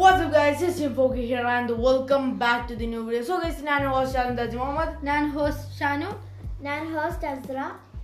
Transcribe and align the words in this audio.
What's 0.00 0.20
up 0.24 0.32
guys, 0.32 0.60
it's 0.62 0.80
Infoki 0.86 1.22
here 1.26 1.44
and 1.44 1.70
welcome 1.84 2.38
back 2.38 2.68
to 2.68 2.76
the 2.76 2.86
new 2.86 3.00
video. 3.06 3.22
So 3.28 3.36
guys, 3.44 3.56
ഞാൻ 3.68 3.82
host 3.92 4.18
Anthaj 4.22 4.56
Muhammad 4.60 4.92
ഞാൻ 5.08 5.22
host 5.36 5.64
Shanu 5.78 6.10
ഞാൻ 6.66 6.82
host 6.96 7.26
അസ്ര 7.30 7.56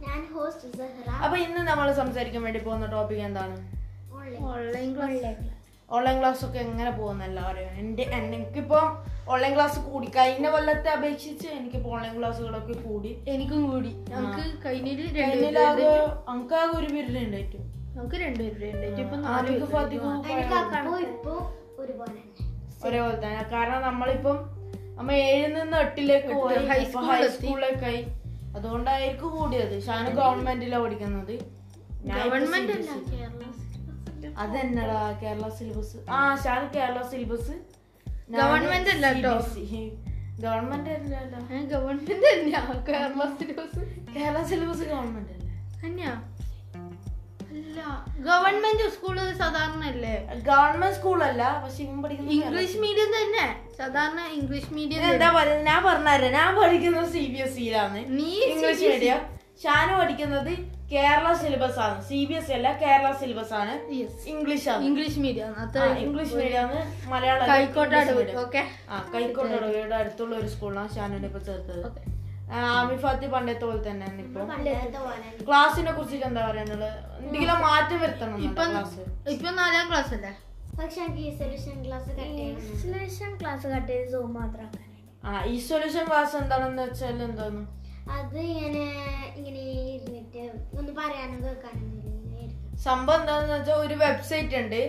ഞാൻ 0.06 0.18
host 0.36 0.70
Zahra 0.78 1.08
അപ്പോൾ 1.24 1.38
ഇന്ന് 1.44 1.62
നമ്മൾ 1.70 1.86
സംസാരിക്കാൻ 2.00 2.42
വേണ്ടി 2.46 2.60
പോകുന്ന 2.66 2.88
ടോപ്പിക് 2.94 3.22
എന്താണ്? 3.28 3.56
ഓൺലൈൻ 4.50 4.90
ക്ലാസ് 4.96 5.46
ഓൺലൈൻ 5.96 6.18
ക്ലാസ് 6.20 6.42
ഒക്കെ 6.48 6.60
എങ്ങനെ 6.66 6.92
പോകുന്ന 6.98 7.24
എല്ലാവരും? 7.30 7.70
എന്റെ 7.82 8.06
എനിക്കിപ്പോൾ 8.18 8.84
ഓൺലൈൻ 9.32 9.54
ക്ലാസ് 9.56 9.78
കൂടി. 9.88 10.06
കഴിഞ്ഞ 10.18 10.46
കൊല്ലത്തെ 10.56 10.92
അപേക്ഷിച്ച് 10.98 11.48
എനിക്കിപ്പോൾ 11.60 11.92
ഓൺലൈൻ 11.96 12.14
ക്ലാസ്സുകളൊക്കെ 12.20 12.76
കൂടി. 12.90 13.12
എനിക്കും 13.34 13.62
കൂടി. 13.72 13.92
നമുക്ക് 14.16 14.44
കഴിഞ്ഞിട്ട് 14.68 15.08
കഴിഞ്ഞിലാകെ 15.20 15.90
ഒരു 16.78 16.88
പീരീഡ് 16.94 17.60
നമുക്ക് 17.98 18.16
രണ്ടുപേരുടെ 18.24 18.70
ഉണ്ടായിട്ട്. 18.76 19.00
ഇപ്പൊ 19.04 19.18
ഒരുപോലെ 21.84 22.20
ഒരേപോലെ 22.86 23.16
തന്നെ 23.24 23.42
കാരണം 23.52 23.82
നമ്മളിപ്പം 23.82 24.38
നമ്മ 24.98 25.12
ഏഴിൽ 25.12 25.52
നിന്ന് 25.54 25.76
എട്ടിലേക്ക് 25.76 26.26
എട്ട്, 26.26 26.40
പോയി. 26.40 26.58
high 26.68 27.84
ആയി. 27.84 28.02
അതുകൊണ്ടായിരിക്കും 28.56 29.30
കൂടിയത്. 29.36 29.76
ഷാന് 29.86 30.10
ഗവൺമെന്റിലാണ് 30.18 30.82
പഠിക്കുന്നത്. 30.84 31.32
ഗവൺമെന്റ് 32.08 32.72
അതെന്നടാ 34.38 35.00
കേരള 35.22 35.48
സിലബസ്. 35.48 35.96
ആ 36.10 36.18
ഷാന് 36.44 36.74
കേരള 36.74 37.00
സിലബസ്. 37.10 37.54
ഗവൺമെന്റ് 38.30 38.90
അല്ല 38.90 39.06
ട്ടോ. 39.18 39.34
ഗവൺമെന്റ് 40.44 40.90
അല്ലല്ലോ. 40.90 41.40
Government 41.72 42.14
Kerala 42.88 43.26
syllabus. 43.40 43.82
Kerala 44.16 44.42
syllabus 44.52 44.84
government 44.92 45.32
അല്ലേ? 45.36 45.52
തന്നെയാ 45.84 46.14
ഗവൺമെന്റ് 48.26 48.84
സ്കൂൾ 48.94 49.16
സാധാരണ 49.40 49.82
അല്ലേ 49.92 50.14
ഗവൺമെന്റ് 50.48 50.96
സ്കൂളല്ല 50.98 51.42
പക്ഷെ 51.64 51.80
ഇവൻ 51.84 52.12
ഇംഗ്ലീഷ് 52.36 52.78
മീഡിയം 52.84 53.10
തന്നെ. 53.18 53.46
സാധാരണ 53.80 54.20
ഇംഗ്ലീഷ് 54.38 54.70
മീഡിയം 54.76 55.02
എന്താ 55.10 55.28
പറയുന്നത് 55.36 55.68
ഞാൻ 55.70 55.80
പറഞ്ഞുതരാം. 55.88 56.32
ഞാൻ 56.38 56.50
പഠിക്കുന്നത് 56.60 57.08
സി 57.16 57.24
ബി 57.32 57.40
എസ് 57.46 57.54
സിയിലാണ് 57.58 58.00
നീ 58.18 58.30
ഇംഗ്ലീഷ് 58.52 58.80
CBSE. 58.80 58.92
മീഡിയം. 58.92 59.20
ഷാനു 59.62 59.92
പഠിക്കുന്നത് 60.00 60.52
കേരള 60.92 61.28
സിലബസ് 61.42 61.78
ആണ്. 61.84 61.98
സി 62.08 62.18
ബി 62.28 62.34
എസ് 62.38 62.52
അല്ല 62.56 62.68
കേരള 62.82 63.08
സിലബസ് 63.20 63.54
ആണ്. 63.60 63.74
ഇംഗ്ലീഷ് 64.32 64.68
ആണ്. 64.72 64.82
ഇംഗ്ലീഷ് 64.88 65.20
മീഡിയം 65.26 65.54
ഇംഗ്ലീഷ് 66.06 66.34
മീഡിയം 66.40 66.64
ആണ്. 66.64 66.80
മലയാളം 67.12 67.46
കൈക്കോട്ടാട് 67.52 68.36
ഓക്കെ. 68.44 68.64
ആ 68.90 68.98
കൈക്കോട്ടാട് 69.14 69.94
അടുത്തുള്ള 70.00 70.34
ഒരു 70.42 70.50
സ്കൂളിലാണ് 70.56 70.92
ഷാനുവിനെ 70.96 71.28
ഇപ്പൊ 71.32 71.42
ചേർത്തത്. 71.50 71.86
ആമിഫാത്തി 72.70 73.26
പണ്ടത്തെ 73.26 73.64
പോലെ 73.64 73.82
തന്നെ 73.84 74.06
ഇപ്പൊ. 74.24 74.40
ക്ലാസ്സിനെ 75.46 75.92
കുറിച്ചിട്ട് 75.92 76.26
എന്താ 76.26 76.42
പറയാനുള്ളത് 76.48 76.88
എന്തെങ്കിലും 77.20 77.60
മാറ്റം 77.60 78.00
വരുത്തണം 78.00 78.40
ഇപ്പൊ 78.48 78.64
ഇപ്പൊ 79.34 79.50
നാലാം 79.60 79.86
ക്ലാസ് 79.90 80.12
അല്ലേ? 80.14 80.32
പക്ഷെ 80.78 81.00
എനിക്ക് 81.02 81.22
ഈ 81.22 81.32
solution 81.38 81.76
class 81.84 82.10
solution 82.82 83.32
class 83.40 83.66
cut 83.66 83.90
ചെയ്ത് 83.92 84.10
സൂം 84.14 84.32
മാത്രം 84.34 84.68
ആ 85.24 85.42
ഈ 85.44 85.56
സൊല്യൂഷൻ 85.68 86.04
ക്ലാസ് 86.06 86.36
എന്താണെന്ന് 86.36 86.82
വെച്ചാൽ 86.82 87.22
എന്താണ് 87.28 87.60
അത് 88.16 88.38
ഇങ്ങനെ 88.46 88.84
ഇങ്ങനെ 89.36 89.60
ഇരുന്നിട്ട് 89.92 90.42
ഒന്ന് 90.78 90.92
പറയാനും 90.98 91.38
കേൾക്കാനും. 91.44 91.90
സംഭവം 92.84 93.20
എന്താണെന്ന് 93.20 93.54
വെച്ചാൽ 93.54 93.78
ഒരു 93.84 93.94
വെബ്സൈറ്റ് 94.02 94.56
ഉണ്ട്. 94.62 94.80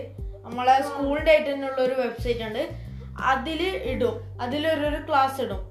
നമ്മളെ 0.44 0.74
സ്കൂളിന്റെ 0.82 1.30
ആയിട്ട് 1.30 1.48
തന്നെയുള്ള 1.50 1.80
ഒരു 1.82 1.94
വെബ്സൈറ്റ് 2.02 2.42
ഉണ്ട്. 2.42 2.62
അതിൽ 3.30 3.60
ഇടും. 3.92 4.16
അതിലൊരു 4.40 5.00
ക്ലാസ് 5.08 5.40
ഇടും. 5.40 5.62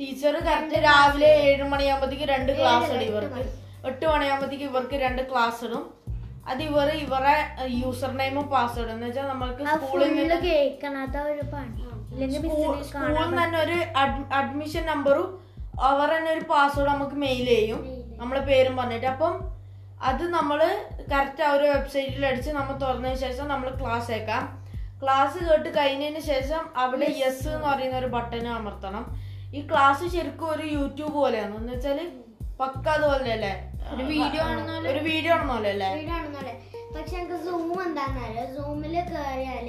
ടീച്ചർ 0.00 0.34
കറക്റ്റ് 0.46 0.78
രാവിലെ 0.88 1.30
ഏഴ് 1.46 1.64
മണിയാകുമ്പോഴത്തേക്ക് 1.72 2.26
രണ്ട് 2.34 2.50
ക്ലാസ് 2.58 2.90
ഇടും 2.96 3.06
ഇവർക്ക്. 3.12 3.42
എട്ട് 3.90 4.04
മണിയാകുമ്പോഴത്തേക്ക് 4.12 4.66
ഇവർക്ക് 4.70 4.96
രണ്ട് 5.04 5.22
ക്ലാസ് 5.30 5.60
ഇടും. 5.66 5.84
അത് 6.50 6.60
ഇവർ 6.68 6.88
ഇവരെ 7.04 7.34
യൂസർ 7.80 8.10
നെയിമും 8.20 8.46
പാസ്വേഡും 8.52 8.92
എന്ന് 8.94 9.06
വെച്ചാൽ 9.08 9.26
നമ്മൾക്ക് 9.32 9.62
സ്കൂളിൽ 9.72 10.08
നിന്ന് 10.18 10.36
സ്കൂളിൽ 12.36 13.18
നിന്ന് 13.18 13.42
തന്നെ 13.42 13.58
ഒരു 13.64 13.76
അഡ്മിഷൻ 14.40 14.84
നമ്പറും 14.92 15.28
അവർ 15.88 16.08
തന്നെ 16.16 16.30
ഒരു 16.36 16.44
പാസ്വേഡ് 16.52 16.88
നമുക്ക് 16.92 17.16
മെയിൽ 17.24 17.46
ചെയ്യും. 17.54 17.80
നമ്മളെ 18.20 18.42
പേരും 18.48 18.74
പറഞ്ഞിട്ട്. 18.80 19.08
അപ്പം 19.14 19.34
അത് 20.08 20.24
നമ്മൾ 20.36 20.60
കറക്റ്റ് 21.12 21.42
ആ 21.48 21.50
ഒരു 21.56 21.66
വെബ്സൈറ്റിൽ 21.74 22.24
അടിച്ച് 22.30 22.50
നമ്മൾ 22.58 22.74
തുറന്നതിന് 22.84 23.20
ശേഷം 23.26 23.46
നമ്മൾ 23.52 23.68
ക്ലാസ് 23.80 24.08
കേൾക്കാം. 24.12 24.44
ക്ലാസ് 25.02 25.38
കേട്ട് 25.48 25.68
കഴിഞ്ഞതിന് 25.78 26.22
ശേഷം 26.32 26.62
അവിടെ 26.82 27.08
യെസ് 27.22 27.46
എന്ന് 27.48 27.66
പറയുന്ന 27.68 27.96
ഒരു 28.02 28.08
ബട്ടൺ 28.16 28.46
അമർത്തണം. 28.58 29.04
ഈ 29.56 29.60
ക്ലാസ് 29.68 30.04
ശരിക്കും 30.14 30.48
ഒരു 30.54 30.64
യൂട്യൂബ് 30.76 31.16
പോലെയാണ്. 31.20 31.54
എന്ന് 31.60 31.72
വെച്ചാൽ 31.74 31.98
പക്ക 32.60 32.86
അതുപോലെ 32.96 33.30
അല്ലേ? 33.36 33.52
ഒരു 33.94 34.04
വീഡിയോ 34.12 34.42
ഒരു 34.92 35.00
വീഡിയോ 35.10 35.32
ആണെന്നോലെ 35.36 35.68
അല്ലേ? 35.74 35.90
പക്ഷെ 36.94 37.16
നമുക്ക് 37.20 37.38
സൂം 37.46 37.78
എന്താന്നറിയോ 37.86 38.44
സൂമിൽ 38.56 38.94
കേറിയാൽ 39.12 39.68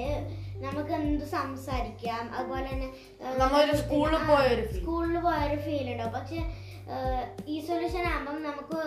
നമുക്ക് 0.63 0.93
എന്ത് 0.99 1.25
സംസാരിക്കാം? 1.35 2.23
അതുപോലെ 2.37 2.65
തന്നെ 2.71 2.89
നമ്മളൊരു 3.41 3.75
സ്കൂളിൽ 3.81 4.21
പോയ 4.29 4.43
ഒരു 4.55 4.63
feel. 4.69 4.81
സ്കൂളിൽ 4.81 5.17
പോയൊരു 5.27 5.57
ഫീൽ 5.65 5.87
ഉണ്ടാവും. 5.93 6.13
പക്ഷെ 6.17 6.39
ഈ 7.53 7.55
സൊല്യൂഷൻ 7.67 8.03
ആകുമ്പം 8.11 8.37
നമുക്ക് 8.49 8.79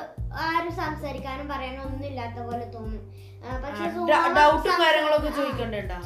ആരും 0.46 0.72
സംസാരിക്കാനും 0.82 1.46
പറയാനും 1.52 1.82
ഒന്നും 1.88 2.06
ഇല്ലാത്ത 2.10 2.38
പോലെ 2.48 2.66
തോന്നും. 2.76 3.02
പക്ഷെ 3.64 3.86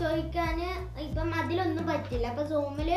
ചോദിക്കാന് 0.02 0.68
ഇപ്പം 1.06 1.28
അതിലൊന്നും 1.40 1.84
പറ്റില്ല. 1.92 2.26
അപ്പൊ 2.32 2.44
സൂമിൽ 2.52 2.90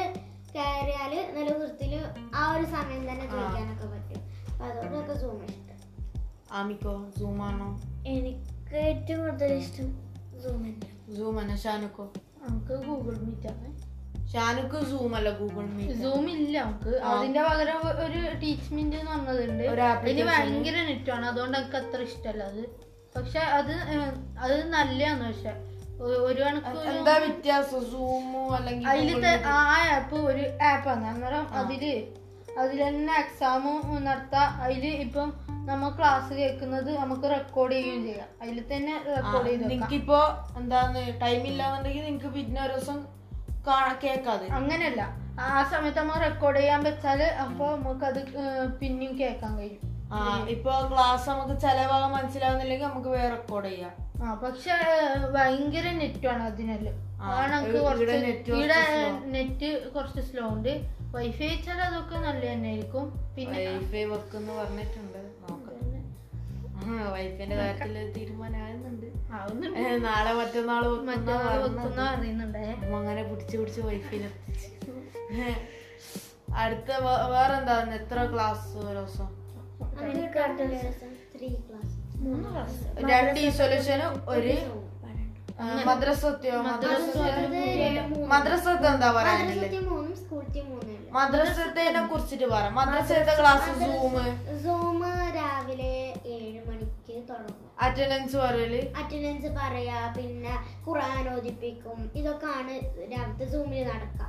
കയറിയാൽ 0.53 1.13
നല്ല 1.35 1.49
വൃത്തിയിൽ 1.59 1.95
ആ 2.39 2.43
ഒരു 2.55 2.65
സമയം 2.75 3.03
തന്നെ 3.09 3.25
ചോദിക്കാനൊക്കെ 3.33 3.87
പറ്റും. 3.93 4.21
അപ്പൊ 4.51 4.63
അതുകൊണ്ടൊക്കെ 4.67 5.15
സൂം 5.21 5.41
ഇഷ്ടം. 5.49 5.75
ആമിക്കോ 6.59 6.93
സൂം 7.17 7.39
ആണോ? 7.47 7.67
എനിക്ക് 8.13 8.49
ഏറ്റവും 8.87 9.21
കൂടുതൽ 9.25 9.53
ഇഷ്ടം 9.61 9.89
സൂം 10.43 10.57
തന്നെ 10.65 10.89
സൂം 11.17 11.37
ആണ്? 11.41 11.55
ഷാനുക്കോ? 11.63 12.05
നമുക്ക് 12.43 12.75
ഗൂഗിൾ 12.87 13.15
മീറ്റ് 13.25 13.47
ആണ്. 13.53 13.69
ഷാനുക്ക് 14.31 14.79
സൂം 14.89 15.13
അല്ല 15.17 15.29
ഗൂഗിൾ 15.39 15.65
മീറ്റ് 15.77 15.95
സൂം 16.03 16.25
ഇല്ല 16.35 16.55
നമുക്ക് 16.65 16.91
അതിന്റെ 17.11 17.41
പകരം 17.47 17.79
ഒരു 18.05 18.19
ടീച്ച് 18.43 18.69
മിന്റ് 18.75 18.97
എന്ന് 18.99 19.11
പറഞ്ഞതുണ്ട് 19.13 19.63
ഒരു 19.73 19.83
അതിന്. 19.87 20.23
ഭയങ്കര 20.29 20.77
നെറ്റാണ് 20.89 21.25
അതുകൊണ്ട് 21.31 21.57
എനിക്ക് 21.59 21.77
അത്ര 21.81 22.01
ഇഷ്ടമല്ല. 22.09 22.43
അത് 22.51 22.63
പക്ഷെ 23.15 23.41
അത് 23.59 23.73
അത് 24.45 24.57
നല്ലതാണ് 24.75 25.23
പക്ഷെ. 25.29 25.53
ഒരു 26.01 26.41
എന്താ 26.91 27.13
വ്യത്യാസം? 27.23 27.81
സൂമോ 27.91 28.43
അല്ലെങ്കിൽ 28.57 28.87
അതിലത്തെ 28.91 29.31
ആ 29.53 29.59
ആപ്പ് 29.95 30.17
ഒരു 30.29 30.43
ആപ്പാണ് 30.69 31.05
അന്നേരം 31.11 31.45
അതിൽ 31.59 31.83
അതിൽ 32.61 32.79
തന്നെ 32.87 33.13
എക്സാം 33.23 33.65
നടത്താം. 34.05 34.47
അതിൽ 34.63 34.85
ഇപ്പം 35.05 35.27
നമ്മ 35.69 35.89
ക്ലാസ് 35.97 36.31
കേൾക്കുന്നത് 36.39 36.89
നമുക്ക് 37.01 37.25
റെക്കോർഡ് 37.33 37.73
ചെയ്യുകയും 37.73 38.03
ചെയ്യാം. 38.07 38.29
അതിൽ 38.41 38.57
തന്നെ 38.71 38.93
റെക്കോർഡ് 39.15 39.47
ചെയ്ത് 39.49 39.63
വെക്കാം. 39.63 39.71
നിങ്ങക്കിപ്പോ 39.73 40.19
എന്താന്ന് 40.59 41.03
ടൈം 41.23 41.41
ഇല്ലാന്നുണ്ടെങ്കിൽ 41.51 42.03
നിങ്ങൾക്ക് 42.09 42.31
പിന്നെ 42.37 42.61
ഒരു 42.65 42.73
ദിവസം 42.73 42.99
കേൾക്കാതെ. 44.03 44.47
അങ്ങനെയല്ല. 44.59 45.01
ആ 45.41 45.63
സമയത്ത് 45.71 45.99
നമ്മൾ 45.99 46.17
റെക്കോർഡ് 46.27 46.59
ചെയ്യാൻ 46.59 46.81
വെച്ചാൽ 46.83 47.21
അപ്പൊ 47.45 47.65
നമുക്ക് 47.75 48.05
അത് 48.11 48.21
പിന്നെയും 48.81 49.13
കേൾക്കാൻ 49.19 49.51
കഴിയും. 49.57 49.81
ആ 50.13 50.19
ഇപ്പൊ 50.55 50.73
ക്ലാസ് 50.91 51.25
നമുക്ക് 51.29 51.55
ചില 51.65 51.77
ഭാഗം 51.91 52.11
മനസ്സിലാവുന്നില്ലെങ്കിൽ 52.17 52.87
നമുക്ക് 52.87 53.09
വേറെ 53.15 53.29
റെക്കോർഡ് 53.35 53.69
ചെയ്യാം. 53.71 53.93
പക്ഷെ 54.43 54.75
ഭയങ്കര 55.35 55.87
നെറ്റാണ് 56.01 56.43
അതിനെല്ലാം. 56.43 56.95
ഇവിടെ. 57.91 58.15
നെറ്റ് 59.35 59.69
കുറച്ച് 59.95 60.21
സ്ലോ 60.29 60.43
ഉണ്ട്. 60.55 60.73
വൈഫൈ 61.15 61.47
വെച്ചാൽ 61.47 61.79
അതൊക്കെ 61.81 62.17
നല്ല 62.25 62.41
തന്നെ 62.51 62.69
ആയിരിക്കും 62.69 63.05
പിന്നെ 63.35 63.59
വൈഫൈ 63.69 64.03
വെക്കെന്ന് 64.03 64.53
പറഞ്ഞിട്ടുണ്ട്. 64.53 65.19
നോക്കാം. 65.43 65.75
വൈഫൈന്റെ 67.13 67.55
കാര്യത്തിൽ 67.55 68.13
തീരുമാനമാകുന്നുണ്ട്. 68.17 69.07
നാളെ 70.05 70.33
മറ്റന്നാൾ 70.33 70.83
മറ്റന്നാൾ. 71.09 71.57
വെക്കുന്ന 71.63 72.01
അറിയുന്നുണ്ടേ 72.13 72.65
അങ്ങനെ 72.99 73.23
പിടിച്ച് 73.23 73.55
പിടിച്ച് 73.57 73.81
വൈഫൈയിൽ 73.81 74.25
അടുത്ത 76.61 76.91
വേറെന്താ 77.33 77.75
എത്ര 77.99 78.19
ക്ലാസ് 78.33 78.69
ഒരു 78.77 78.99
ദിവസം? 78.99 79.27
ത്രീ 81.35 81.49
ക്ലാസ് 81.65 81.98
രണ്ട് 83.11 83.39
ഇസൊലേഷനും 83.49 84.13
ഒരു 84.33 84.55
മദ്രസത്യോ 85.87 86.57
മദ്രസത്തെ 88.33 88.87
എന്താ 88.91 89.09
പറയാനില്ലേ 89.15 89.69
മദ്രസത്തേനെ 91.17 92.01
കുറിച്ചിട്ട് 92.07 92.47
പറ. 92.51 92.63
മദ്രസത്തെ 92.77 93.33
ക്ലാസ് 93.39 93.69
സൂമ് 93.81 94.23
സൂമ് 94.63 95.09
രാവിലെ 95.37 95.93
ഏഴ് 96.35 96.59
മണിക്ക് 96.67 97.15
തുടങ്ങും. 97.29 97.65
അറ്റൻഡൻസ് 97.85 98.37
പറയൽ? 98.43 98.73
അറ്റൻഡൻസ് 98.99 99.49
പറയാ 99.57 99.99
പിന്നെ 100.17 100.53
ഖുറാൻ 100.85 101.25
ഓദിപ്പിക്കും 101.33 101.99
ഇതൊക്കെയാണ് 102.21 102.75
രാവിലത്തെ 103.13 103.47
സൂമിൽ 103.53 103.83
നടക്കുക 103.91 104.27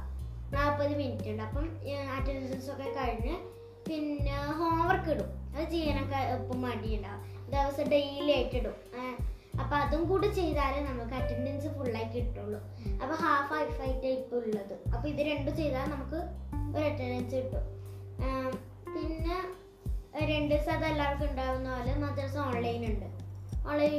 നാൽപ്പത് 0.55 0.95
മിനിറ്റ് 1.01 1.29
ഉണ്ട് 1.33 1.43
അപ്പം 1.43 1.67
അറ്റൻഡൻസ് 2.17 2.71
ഒക്കെ 2.75 2.89
കഴിഞ്ഞ് 2.99 3.35
പിന്നെ 3.89 4.37
ഹോംവർക്ക് 4.59 5.11
ഇടും. 5.15 5.29
അത് 5.55 5.65
ചെയ്യാനൊക്കെ 5.73 6.19
ഇപ്പം 6.35 6.59
മടിയുണ്ടാവും. 6.65 7.23
ദിവസം 7.57 7.91
ഡെയിലി 7.95 8.31
ആയിട്ട് 8.33 8.57
ഇടും. 8.57 8.77
അപ്പൊ 9.61 9.77
അതും 9.77 10.03
കൂടി 10.09 10.27
ചെയ്താലേ 10.27 10.81
നമുക്ക് 10.85 11.15
അറ്റൻഡൻസ് 11.15 11.69
ഫുള്ളായി 11.77 12.09
കിട്ടുള്ളൂ. 12.15 12.61
അപ്പൊ 13.03 13.15
ഹാഫ് 13.15 13.53
ഹൈഫ് 13.53 13.81
ആയിട്ട് 13.81 14.07
ഇപ്പൊ 14.07 14.37
ഉള്ളത്. 14.37 14.75
അപ്പൊ 14.95 15.09
ഇത് 15.09 15.21
രണ്ടും 15.27 15.57
ചെയ്താൽ 15.57 15.87
നമുക്ക് 15.91 16.21
ഒരു 16.77 16.85
അറ്റൻഡൻസ് 16.85 17.35
കിട്ടും. 17.35 17.65
പിന്നെ 18.95 19.39
രണ്ട് 20.31 20.55
ദിവസം 20.55 20.73
അത് 20.73 20.85
എല്ലാവർക്കും 20.85 21.27
ഉണ്ടാവുന്ന 21.31 21.69
പോലെ 21.77 21.95
മദ്രസ 22.05 22.37
ഓൺലൈൻ 22.39 22.85
ഉണ്ട്. 22.87 23.07
ഓൺലൈൻ 23.69 23.95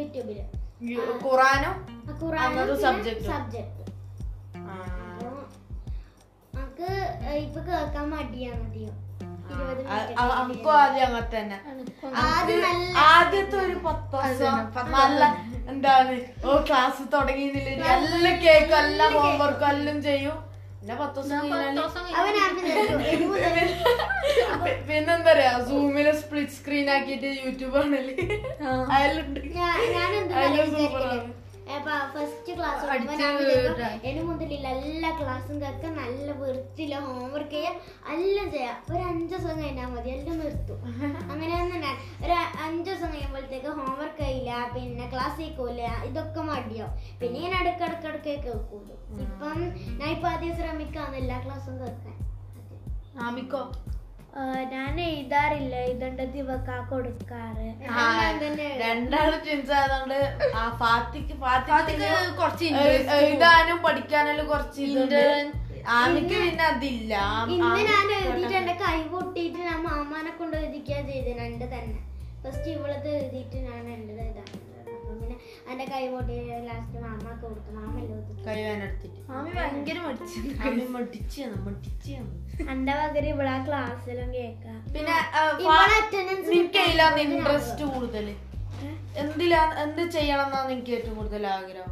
ഖുറാനും 1.25 1.75
ഖുറാനും 2.21 2.61
ഉം. 2.71 2.81
സബ്ജക്ട് 2.81 3.79
നമുക്ക് 6.55 6.89
ഇപ്പൊ 7.45 7.59
കേൾക്കാൻ 7.61 8.05
മടിയാണ് 8.09 8.63
അധികം 8.69 8.97
നമുക്കും 9.51 10.71
ആദ്യം 10.81 11.05
അങ്ങനെ 11.07 11.27
തന്നെ. 11.33 11.57
ആദ്യത്തെ 13.07 13.57
ഒരു 13.65 13.77
പത്ത് 13.87 14.11
ദിവസം 14.13 14.55
നല്ല 14.95 15.21
എന്താണ്? 15.71 16.15
ഓ 16.45 16.47
ക്ലാസ് 16.67 17.03
തുടങ്ങിയില്ല 17.15 17.59
എല്ലാം 17.97 18.35
കേക്കും 18.45 18.77
എല്ലാം 18.85 19.11
ഹോംവർക്കും 19.23 19.67
എല്ലാം 19.75 19.99
ചെയ്യും. 20.07 20.37
പിന്നെ 20.79 20.95
പത്ത് 21.01 21.19
ദിവസം 21.21 22.05
പിന്നെന്താ 24.87 25.25
പറയാ 25.27 25.51
സൂമിൽ 25.69 26.07
സ്പ്ലിറ്റ് 26.21 26.55
സ്ക്രീൻ 26.57 26.87
ആക്കിയിട്ട് 26.95 27.29
യൂട്യൂബ് 27.43 27.77
ആണല്ലേ? 27.81 28.15
അതിലുണ്ട് 28.95 29.39
അതിലും 30.41 30.67
സൂപ്പറാണ്. 30.77 31.21
ഫസ്റ്റ് 32.13 32.51
ക്ലാസ് 32.57 32.85
അടിച്ച് 32.93 33.25
എന്നെ 34.09 34.21
മുതലുള്ള 34.21 34.67
എല്ലാ 34.77 35.09
ക്ലാസ്സും 35.19 35.61
കേൾക്ക 35.61 35.85
നല്ല 35.97 36.31
വൃത്തിയില്ല 36.39 36.95
ഹോംവർക്ക് 37.05 37.51
ചെയ്യാം 37.51 37.75
എല്ലാം 38.13 38.51
ചെയ്യാം. 38.51 38.75
ഒരു 38.91 39.01
അഞ്ച് 39.01 39.29
ദിവസം 39.33 39.61
കഴിഞ്ഞാൽ 39.61 39.89
മതി 39.93 40.09
എല്ലാം 40.09 40.37
നിർത്തും. 40.39 40.79
അങ്ങനെ 41.31 41.53
തന്നെ 41.73 41.91
ഒരു 42.23 42.35
അഞ്ച് 42.65 42.89
ദിവസം 42.89 43.09
കഴിയുമ്പോഴത്തേക്ക് 43.13 43.71
ഹോംവർക്ക് 43.79 44.21
കഴിയില്ല 44.23 44.51
പിന്നെ 44.75 45.07
ക്ലാസ് 45.13 45.37
കേൾക്കൂല 45.41 45.81
ഇതൊക്കെ 46.09 46.41
മടിയാവും. 46.41 46.91
പിന്നെ 47.21 47.39
ഞാൻ 47.45 47.55
ഇടക്കിടക്കിടക്കേ 47.61 48.35
കേൾക്കുള്ളൂ 48.47 48.97
ഇപ്പം 49.25 49.59
ഞാൻ 49.99 50.09
ഇപ്പൊ 50.09 50.29
ആദ്യം 50.29 50.55
ശ്രമിക്കാന്ന് 50.55 51.17
എല്ലാ 51.17 51.39
ക്ലാസ്സും 51.45 51.77
കേൾക്കാൻ. 51.79 52.17
ആമിക്കോ? 53.19 53.63
ഞാൻ 54.71 54.93
എഴുതാറില്ല 55.05 55.73
എഴുതേണ്ടത് 55.85 56.35
ഇവക്കാ 56.37 56.75
കൊടുക്കാറ്? 56.89 57.65
രണ്ടാളും 58.83 59.39
ട്വിൻസ് 59.45 59.73
ആയതുകൊണ്ട് 59.77 60.19
ആ 60.55 60.63
ഫാത്തിക്ക് 60.79 61.35
ഫാത്തിക്ക് 61.41 62.09
കുറച്ച് 62.39 62.67
എഴുതാനും 63.17 63.79
പഠിക്കാനെല്ലാം 63.87 64.47
കുറച്ച് 64.47 64.85
ആമിക്ക് 65.95 66.35
പിന്നെ 66.37 66.65
അതില്ല. 66.65 67.13
ഇന്ന് 67.55 67.81
ഞാൻ 67.89 68.07
എഴുതിയിട്ട് 68.17 68.55
എന്റെ 68.57 68.75
കൈ 68.81 68.97
പൊട്ടിയിട്ട് 69.13 69.59
ഞാൻ 69.69 69.79
മാമാനെ 69.85 70.31
കൊണ്ട് 70.31 70.55
എഴുതിക്കാൻ 70.57 71.01
ചെയ്തത് 71.07 71.41
എന്റെ 71.47 71.67
തന്നെ. 71.67 71.99
ഫസ്റ്റ് 72.43 72.69
ഇവളത് 72.75 73.09
എഴുതിയിട്ട് 73.15 73.57
ഞാൻ 73.67 73.81
എന്റെ 73.95 74.13
ഇതാണ് 74.25 74.57
എന്റെ 75.71 75.85
കൈ 75.91 76.01
പൊട്ടി 76.13 76.35
ലാസ്റ്റ് 76.67 76.97
മാമാക്ക് 77.05 77.43
കൊടുത്തു. 77.43 77.71
മാമല്ലോ 77.77 78.15
ആമി 79.35 79.51
ഭയങ്കര 79.57 79.97
എന്റെ 82.73 82.93
പകരം 82.99 83.29
ഇവിടെ 83.33 83.55
ക്ലാസ്സിലും 83.67 84.29
കേക്കാം. 84.37 84.77
പിന്നെ 84.93 85.15
ഇൻട്രസ്റ്റ് 87.25 87.85
കൂടുതൽ? 87.95 88.27
എന്തിലാ 89.21 89.61
എന്ത് 89.83 90.03
ചെയ്യണം 90.15 90.45
എന്നാണ് 90.47 90.67
നിനക്ക് 90.71 90.91
ഏറ്റവും 90.97 91.15
കൂടുതൽ 91.19 91.43
ആഗ്രഹം? 91.55 91.89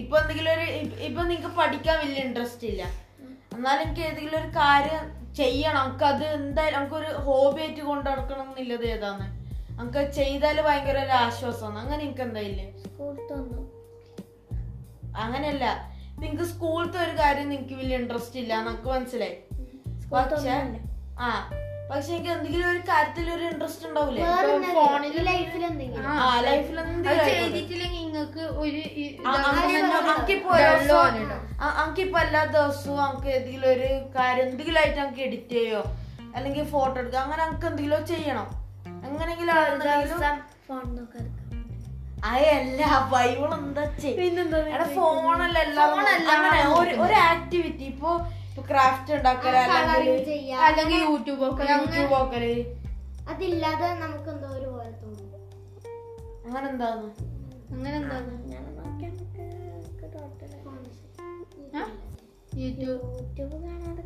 ഇപ്പൊ 0.00 0.14
എന്തെങ്കിലും 0.20 0.50
ഒരു 0.56 0.66
ഇപ്പൊ 1.08 1.20
നിങ്ങക്ക് 1.30 1.50
പഠിക്കാൻ 1.60 1.96
വലിയ 2.02 2.26
ഇൻട്രസ്റ്റ് 2.28 2.66
ഇല്ല. 2.72 2.82
എന്നാലും 3.56 3.82
എനിക്ക് 3.86 4.02
ഏതെങ്കിലും 4.08 4.38
ഒരു 4.42 4.50
കാര്യം 4.60 5.04
ചെയ്യണം. 5.40 5.78
നമുക്ക് 5.80 6.04
അത് 6.12 6.24
എന്തായാലും 6.38 6.76
നമുക്കൊരു 6.78 7.10
ഹോബി 7.26 7.60
ആയിട്ട് 7.64 7.82
കൊണ്ടു 7.90 8.06
നടക്കണം 8.10 8.48
എന്നുള്ളത് 8.50 8.86
ഏതാണ് 8.94 9.26
നമുക്ക് 9.82 10.02
ചെയ്താൽ 10.16 10.16
ചെയ്താൽ 10.16 10.56
ഭയങ്കര 10.66 10.98
ഒരു 11.04 11.14
ആശ്വാസമാണ് 11.24 11.78
അങ്ങനെ 11.78 12.04
എനിക്ക് 12.04 12.20
എന്തായില്ലേ? 12.20 12.66
അങ്ങനെയല്ല. 15.22 15.64
നിങ്ങക്ക് 16.20 16.44
സ്കൂളത്തെ 16.50 16.98
ഒരു 17.04 17.14
കാര്യം 17.20 17.48
നിങ്ങക്ക് 17.52 17.74
വലിയ 17.80 17.96
ഇൻട്രസ്റ്റ് 17.96 18.38
ഇല്ല 18.42 18.52
നമുക്ക് 18.68 18.88
മനസ്സിലായി. 18.88 19.36
പക്ഷെ 20.12 20.54
ആ 21.24 21.28
പക്ഷെ 21.90 22.10
എനിക്ക് 22.14 22.30
എന്തെങ്കിലും 22.30 22.66
ഒരു 22.70 22.78
കാര്യത്തിൽ 22.90 23.26
ഒരു 23.34 23.44
ഇൻട്രസ്റ്റ് 23.44 23.86
ഉണ്ടാവൂലേ? 23.88 24.20
ഫോണിൽ 24.76 25.16
ലൈഫിൽ 25.30 25.64
എന്തെങ്കിലും? 25.70 26.06
ആ 26.24 26.40
ലൈഫിൽ. 26.40 26.78
ചെയ്തിട്ടില്ലെങ്കിൽ 27.30 28.00
നിങ്ങൾക്ക് 28.04 28.40
ഒരു 28.62 28.82
എല്ലാ 32.24 32.44
ദിവസവും 32.44 32.96
നമുക്ക് 32.96 33.28
ഏതെങ്കിലും 33.36 33.70
ഒരു 33.74 33.90
കാര്യം 34.16 34.44
എന്തെങ്കിലും 34.48 34.80
ആയിട്ട് 34.80 34.98
നമുക്ക് 35.00 35.22
എഡിറ്റ് 35.28 35.54
ചെയ്യോ? 35.60 35.82
അല്ലെങ്കിൽ 36.36 36.64
ഫോട്ടോ 36.74 36.96
എടുക്കുക 37.00 37.18
അങ്ങനെ 37.18 37.42
നമുക്ക് 37.46 37.66
എന്തെങ്കിലും 37.66 38.06
ചെയ്യണം? 38.06 38.48
അയല്ല 42.26 42.80
ഫോണല്ല 44.96 45.58
ഒരു 47.04 47.16
ആക്ടിവിറ്റി 47.24 47.84
ഇപ്പൊ 47.84 48.10
ക്രാഫ്റ്റ് 48.68 49.12
ഉണ്ടാക്കൽ 49.14 49.54
അല്ലെങ്കിൽ 49.56 50.30
അല്ലെങ്കിൽ 50.60 51.00
യൂട്യൂബ് 51.04 51.42
യൂട്യൂബ് 51.72 52.10
നോക്കൽ 52.12 52.44
അതില്ലാതെ 53.28 53.88
നമുക്ക് 54.00 54.30
എന്തോ 54.30 54.48
ഒരു 54.50 54.68
പോലെ 54.70 54.92
തോന്നും. 54.92 55.28
അങ്ങനെ 56.46 56.66
എന്താന്ന്? 56.68 57.08
അങ്ങനെ 57.72 57.94
എന്താ 57.96 58.16
ഞാൻ 58.50 58.64
നോക്കിയാൽ 58.78 59.12
യൂട്യൂബ് 62.60 62.96
യൂട്യൂബ് 63.12 63.56
കാണാതെ 63.64 64.02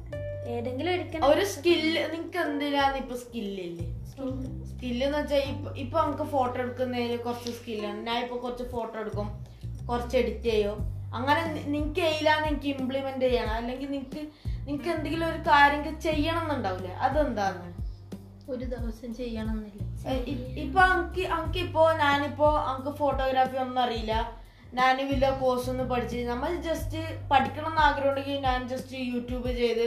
ഏതെങ്കിലും 0.51 0.93
ഒരു 1.29 1.45
സ്കില്ല് 1.53 2.03
നിങ്ങക്ക് 2.13 2.39
എന്തിനാന്ന് 2.45 2.99
ഇപ്പൊ 2.99 3.17
സ്കില്ലില്ലേ 3.17 3.87
സ്കില്ല് 4.69 5.05
എന്ന് 5.07 5.19
വെച്ചാൽ 5.19 5.43
ഇപ്പൊ 5.51 5.71
ഇപ്പൊ 5.83 5.97
നമുക്ക് 6.03 6.27
ഫോട്ടോ 6.31 6.57
എടുക്കുന്നതിൽ 6.61 7.17
കുറച്ച് 7.19 7.51
സ്കില്ലാണ് 7.53 8.01
ഞാൻ 8.07 8.19
ഇപ്പൊ 8.25 8.37
കുറച്ച് 8.39 8.65
ഫോട്ടോ 8.71 8.97
എടുക്കും. 9.01 9.29
കുറച്ച് 9.89 10.17
എഡിറ്റ് 10.17 10.49
ചെയ്യും. 10.49 10.79
അങ്ങനെ 11.13 11.43
നിങ്ങൾക്ക് 11.67 12.03
എയിലാന്ന് 12.09 12.47
എനിക്ക് 12.49 12.69
ഇംപ്ലിമെന്റ് 12.75 13.25
ചെയ്യണം. 13.27 13.55
അല്ലെങ്കിൽ 13.55 13.89
നിങ്ങക്ക് 13.91 14.23
നിങ്ങക്ക് 14.67 14.91
എന്തെങ്കിലും 14.95 15.27
ഒരു 15.29 15.41
കാര്യം 15.49 15.83
ചെയ്യണം 16.07 16.43
എന്നുണ്ടാവില്ലേ 16.45 16.95
അതെന്താന്ന് 17.07 17.69
ഒരു 18.49 18.65
ദിവസം 18.73 19.11
ചെയ്യണം 19.15 19.55
എന്നില്ല 19.57 19.83
ഏ, 20.07 20.15
എനിക്ക് 20.25 21.61
ഇപ്പൊ 21.63 21.83
ഞാനിപ്പോ 22.01 22.49
അങ്ക് 22.71 22.91
ഫോട്ടോഗ്രാഫി 22.99 23.57
ഒന്നും 23.63 23.83
അറിയില്ല. 23.83 24.13
ഞാൻ 24.73 24.97
വലിയ 25.09 25.31
കോഴ്സ് 25.41 25.69
ഒന്നും 25.71 25.87
പഠിച്ച് 25.89 26.19
നമ്മൾ 26.29 26.51
ജസ്റ്റ് 26.65 27.01
പഠിക്കണം 27.31 27.69
എന്ന് 27.69 27.83
ആഗ്രഹം 27.83 28.11
ഉണ്ടെങ്കിൽ 28.11 28.39
ഞാൻ 28.43 28.61
ജസ്റ്റ് 28.69 28.97
യൂട്യൂബ് 29.11 29.51
ചെയ്ത് 29.61 29.85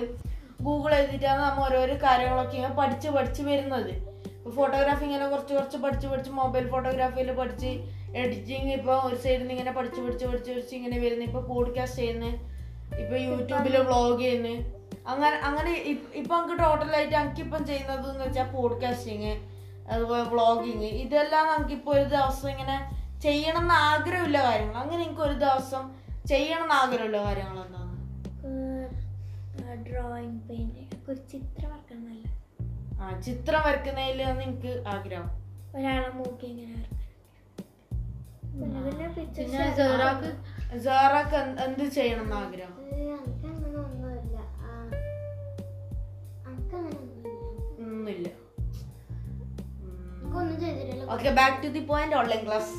ഗൂഗിൾ 0.62 0.92
ചെയ്തിട്ടാണ് 0.96 1.42
നമ്മൾ 1.42 1.64
ഓരോരോ 1.68 1.96
കാര്യങ്ങളൊക്കെ 2.04 2.58
ഞാൻ 2.58 2.74
പഠിച്ച് 2.76 3.10
പഠിച്ച് 3.10 3.42
വരുന്നത്. 3.44 3.92
ഇപ്പൊ 3.94 4.09
ഫോട്ടോഗ്രാഫി 4.56 5.04
ഇങ്ങനെ 5.04 5.28
കുറച്ച് 5.28 5.54
കുറച്ച് 5.54 5.78
പഠിച്ച് 5.78 6.08
പഠിച്ച് 6.08 6.32
മൊബൈൽ 6.32 6.70
ഫോട്ടോഗ്രാഫിയിൽ 6.70 7.32
പഠിച്ച് 7.32 7.72
എഡിറ്റിങ് 8.16 8.74
ഇപ്പൊ 8.74 8.94
ഒരു 9.08 9.16
സൈഡിൽ 9.16 9.40
നിന്ന് 9.40 9.54
ഇങ്ങനെ 9.54 9.72
പഠിച്ച് 9.72 10.02
പഠിച്ച് 10.02 10.26
പഠിച്ച് 10.26 10.52
പഠിച്ച് 10.52 10.76
ഇങ്ങനെ 10.76 11.00
വരുന്നത് 11.00 11.28
ഇപ്പൊ 11.28 11.42
പോഡ്കാസ്റ്റ് 11.42 12.00
ചെയ്യുന്നു 12.00 12.32
ഇപ്പൊ 13.00 13.16
യൂട്യൂബിൽ 13.18 13.78
വ്ളോഗ് 13.82 14.20
ചെയ്യുന്നു. 14.20 14.54
അങ്ങനെ 15.08 15.38
അങ്ങനെ 15.38 15.72
ഇപ്പം 16.16 16.38
നമുക്ക് 16.38 16.64
ടോട്ടലായിട്ട് 16.64 17.16
എനിക്കിപ്പം 17.16 17.66
ചെയ്യുന്നത് 17.66 18.10
എന്ന് 18.10 18.26
വെച്ചാൽ 18.26 18.50
പോഡ്കാസ്റ്റിങ് 18.52 19.34
അതുപോലെ 19.92 20.24
വ്ളോഗിങ് 20.24 20.90
ഇതെല്ലാം 21.04 21.48
നമുക്കിപ്പോൾ 21.48 21.92
ഒരു 21.92 22.10
ദിവസം 22.10 22.50
ഇങ്ങനെ 22.50 22.78
ചെയ്യണം 23.22 23.62
എന്ന് 23.62 23.74
ആഗ്രഹമില്ല 23.92 24.44
കാര്യങ്ങൾ. 24.44 24.76
അങ്ങനെ 24.76 25.04
എനിക്ക് 25.04 25.22
ഒരു 25.22 25.34
ദിവസം 25.34 25.86
ചെയ്യണം 26.28 26.64
എന്ന് 26.64 26.76
ആഗ്രഹമില്ല 26.76 27.24
കാര്യങ്ങൾ 27.24 27.58
എന്താണ് 27.66 27.88
ഡ്രോയിങ് 29.84 30.40
പെയിന്റിങ് 30.50 30.98
ഒരു 31.10 31.20
ചിത്രം 31.32 31.72
വരക്കണം 31.72 32.06
ആ 33.00 33.20
ചിത്രം 33.20 33.62
വരക്കുന്നതിൽ 33.66 34.22
എനിക്ക് 34.22 34.88
ആഗ്രഹം. 34.88 35.30
ഒരാളെ 35.76 36.10
മൂക്കി 36.10 36.46
ഇങ്ങനെ 36.46 36.76
പിന്നെ 39.36 39.74
സെറാക്ക് 39.76 40.30
സാറൊക്കെ 40.80 41.38
എന്ത് 41.64 41.84
ചെയ്യണം 41.90 42.24
എന്ന് 42.24 42.36
ആഗ്രഹം? 42.36 42.74
ഒന്നുമില്ല. 47.80 48.28
Okay 51.10 51.30
back 51.30 51.64
to 51.64 51.68
the 51.68 51.80
point 51.86 52.16
online 52.16 52.46
class 52.46 52.74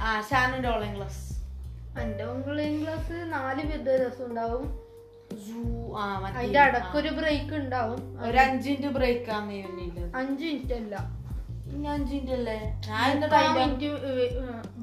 ആ 0.00 0.20
ഷാനിന്റെ 0.20 0.68
ഓൺലൈൻ 0.68 0.96
ക്ലാസ് 0.96 1.22
എന്റെ 2.00 2.24
ഓൺലൈൻ 2.24 2.82
ക്ലാസ് 2.82 3.12
നാല് 3.32 3.62
വിദ്യാഭ്യാസം 3.62 3.84
ദിവസം 3.84 4.26
ഉണ്ടാവും. 4.30 4.66
അതിന്റെ 6.30 6.60
ഇടക്കൊരു 6.68 7.10
ബ്രേക്ക് 7.18 7.54
ഉണ്ടാവും. 7.54 8.00
ഒരു 8.26 8.38
അഞ്ചിന്റെ 8.38 8.88
ബ്രേക്ക് 8.88 9.30
ആണ് 9.36 9.52
ഇവനില്ലത് 9.52 10.10
അഞ്ച് 10.20 10.44
മിനിറ്റ് 10.44 10.74
അല്ല. 10.74 10.94
ഇനി 11.70 11.86
മിനിറ്റ് 12.12 12.32
അല്ലേ? 12.32 12.58
മിനിറ്റ് 13.58 13.88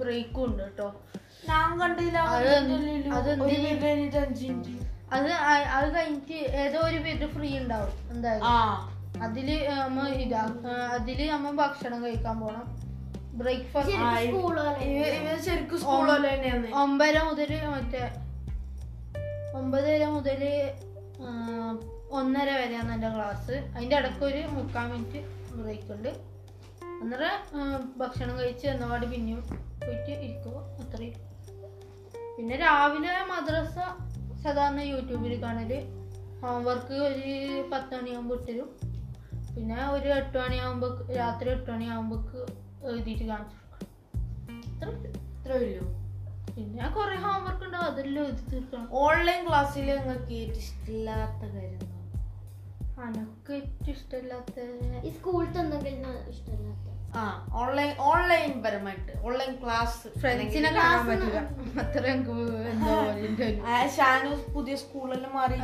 ബ്രേക്കും 0.01 0.43
ഉണ്ട് 0.47 0.63
കേട്ടോ. 0.63 0.87
ഞാൻ 1.49 1.69
കണ്ടില്ല 1.79 2.17
അത് 2.27 2.49
അത് 3.17 3.29
ഒരു? 3.29 3.55
കഴിഞ്ഞിട്ട് 5.95 6.37
ഏതോ 6.63 6.79
ഒരു 6.89 6.99
പേര് 6.99 7.27
ഫ്രീ 7.35 7.49
ഉണ്ടാവും 7.59 7.93
എന്തായാലും. 8.13 8.47
അതിൽ 9.25 9.49
നമ്മ 9.73 9.99
ഇതാ 10.23 10.43
അതിൽ 10.95 11.19
നമ്മ 11.33 11.49
ഭക്ഷണം 11.61 11.99
കഴിക്കാൻ 12.05 12.37
പോണം. 12.39 12.65
ബ്രേക്ക്ഫാസ്റ്റ് 13.33 13.95
ശരിക്കും 15.45 15.79
ഒമ്പര 16.83 17.15
മുതൽ 17.29 17.51
മറ്റേ 17.73 18.03
ഒമ്പതര 19.57 20.05
മുതൽ 20.15 20.41
ഒന്നര 22.19 22.49
വരെയാണ് 22.61 22.91
എന്റെ 22.95 23.09
ക്ലാസ്. 23.15 23.55
അതിന്റെ 23.75 23.95
ഇടയ്ക്ക് 23.99 24.23
ഒരു 24.29 24.41
മുക്കാൽ 24.55 24.87
മിനിറ്റ് 24.91 25.19
ബ്രേക്ക് 25.59 25.91
ഉണ്ട് 25.95 26.11
അന്നേരം 27.01 27.35
ഭക്ഷണം 28.01 28.35
കഴിച്ച് 28.39 28.65
എന്നപാട് 28.73 29.05
പിന്നെയും 29.13 29.41
പോയിട്ട് 29.83 30.11
ഇരിക്കും 30.25 30.57
അത്രയും. 30.83 31.15
പിന്നെ 32.35 32.55
രാവിലെ 32.65 33.13
മദ്രസ 33.31 33.75
സാധാരണ 34.43 34.81
യൂട്യൂബിൽ 34.93 35.33
കാണൽ 35.43 35.71
ഹോംവർക്ക് 36.41 36.95
ഒരു 37.09 37.33
പത്ത് 37.71 37.91
മണിയാകുമ്പോൾ 37.97 38.39
ഇട്ടരും. 38.39 38.69
പിന്നെ 39.53 39.77
ഒരു 39.95 40.07
എട്ട് 40.19 40.37
മണിയാകുമ്പോൾ 40.43 40.91
രാത്രി 41.19 41.49
എട്ട് 41.57 41.69
മണിയാകുമ്പോൾ 41.73 42.21
എഴുതിയിട്ട് 42.89 43.25
കാണിച്ചു 43.31 43.55
കൊടുക്കണം 43.59 44.97
ഇത്ര 45.35 45.51
വലിയ 45.59 45.79
പിന്നെ 46.55 46.85
കൊറേ 46.95 47.15
ഹോംവർക്ക് 47.23 47.63
ഉണ്ടാവും 47.67 47.87
അതെല്ലാം 47.91 48.25
എഴുതി 48.27 48.43
തീർക്കണം. 48.51 48.87
ഓൺലൈൻ 49.05 49.39
ക്ലാസ്സിൽ 49.47 49.87
നിങ്ങൾക്ക് 49.97 50.33
ഏറ്റവും 50.41 50.61
ഇഷ്ടമില്ലാത്ത 50.63 51.41
കാര്യം? 51.55 51.81
അനക്ക് 53.05 53.53
ഏറ്റവും 53.59 53.89
ഇഷ്ടമില്ലാത്ത 53.95 54.57
ഈ 55.07 55.11
സ്കൂളിൽ 55.17 55.57
എന്തെങ്കിലും 55.63 56.13
ഇഷ്ടമില്ലാത്ത? 56.33 56.81
ആ 57.17 57.23
ഓൺലൈൻ 57.61 57.91
ഓൺലൈൻ 58.11 58.53
പരമായിട്ട്. 58.63 59.11
ഓൺലൈൻ 59.27 59.51
ക്ലാസ് 59.63 59.99
ഫ്രണ്ട്സിനെ 60.21 60.71
കാണാൻ 60.77 61.03
പറ്റില്ല 61.09 61.41
അത്ര 61.83 62.03
എനിക്ക് 62.13 62.37
എന്തോ 62.71 62.95
പോലെ 63.01 63.75
ഷാനു 63.97 64.31
പുതിയ 64.55 64.75
സ്കൂളിൽ 64.83 65.23
മാറി. 65.35 65.57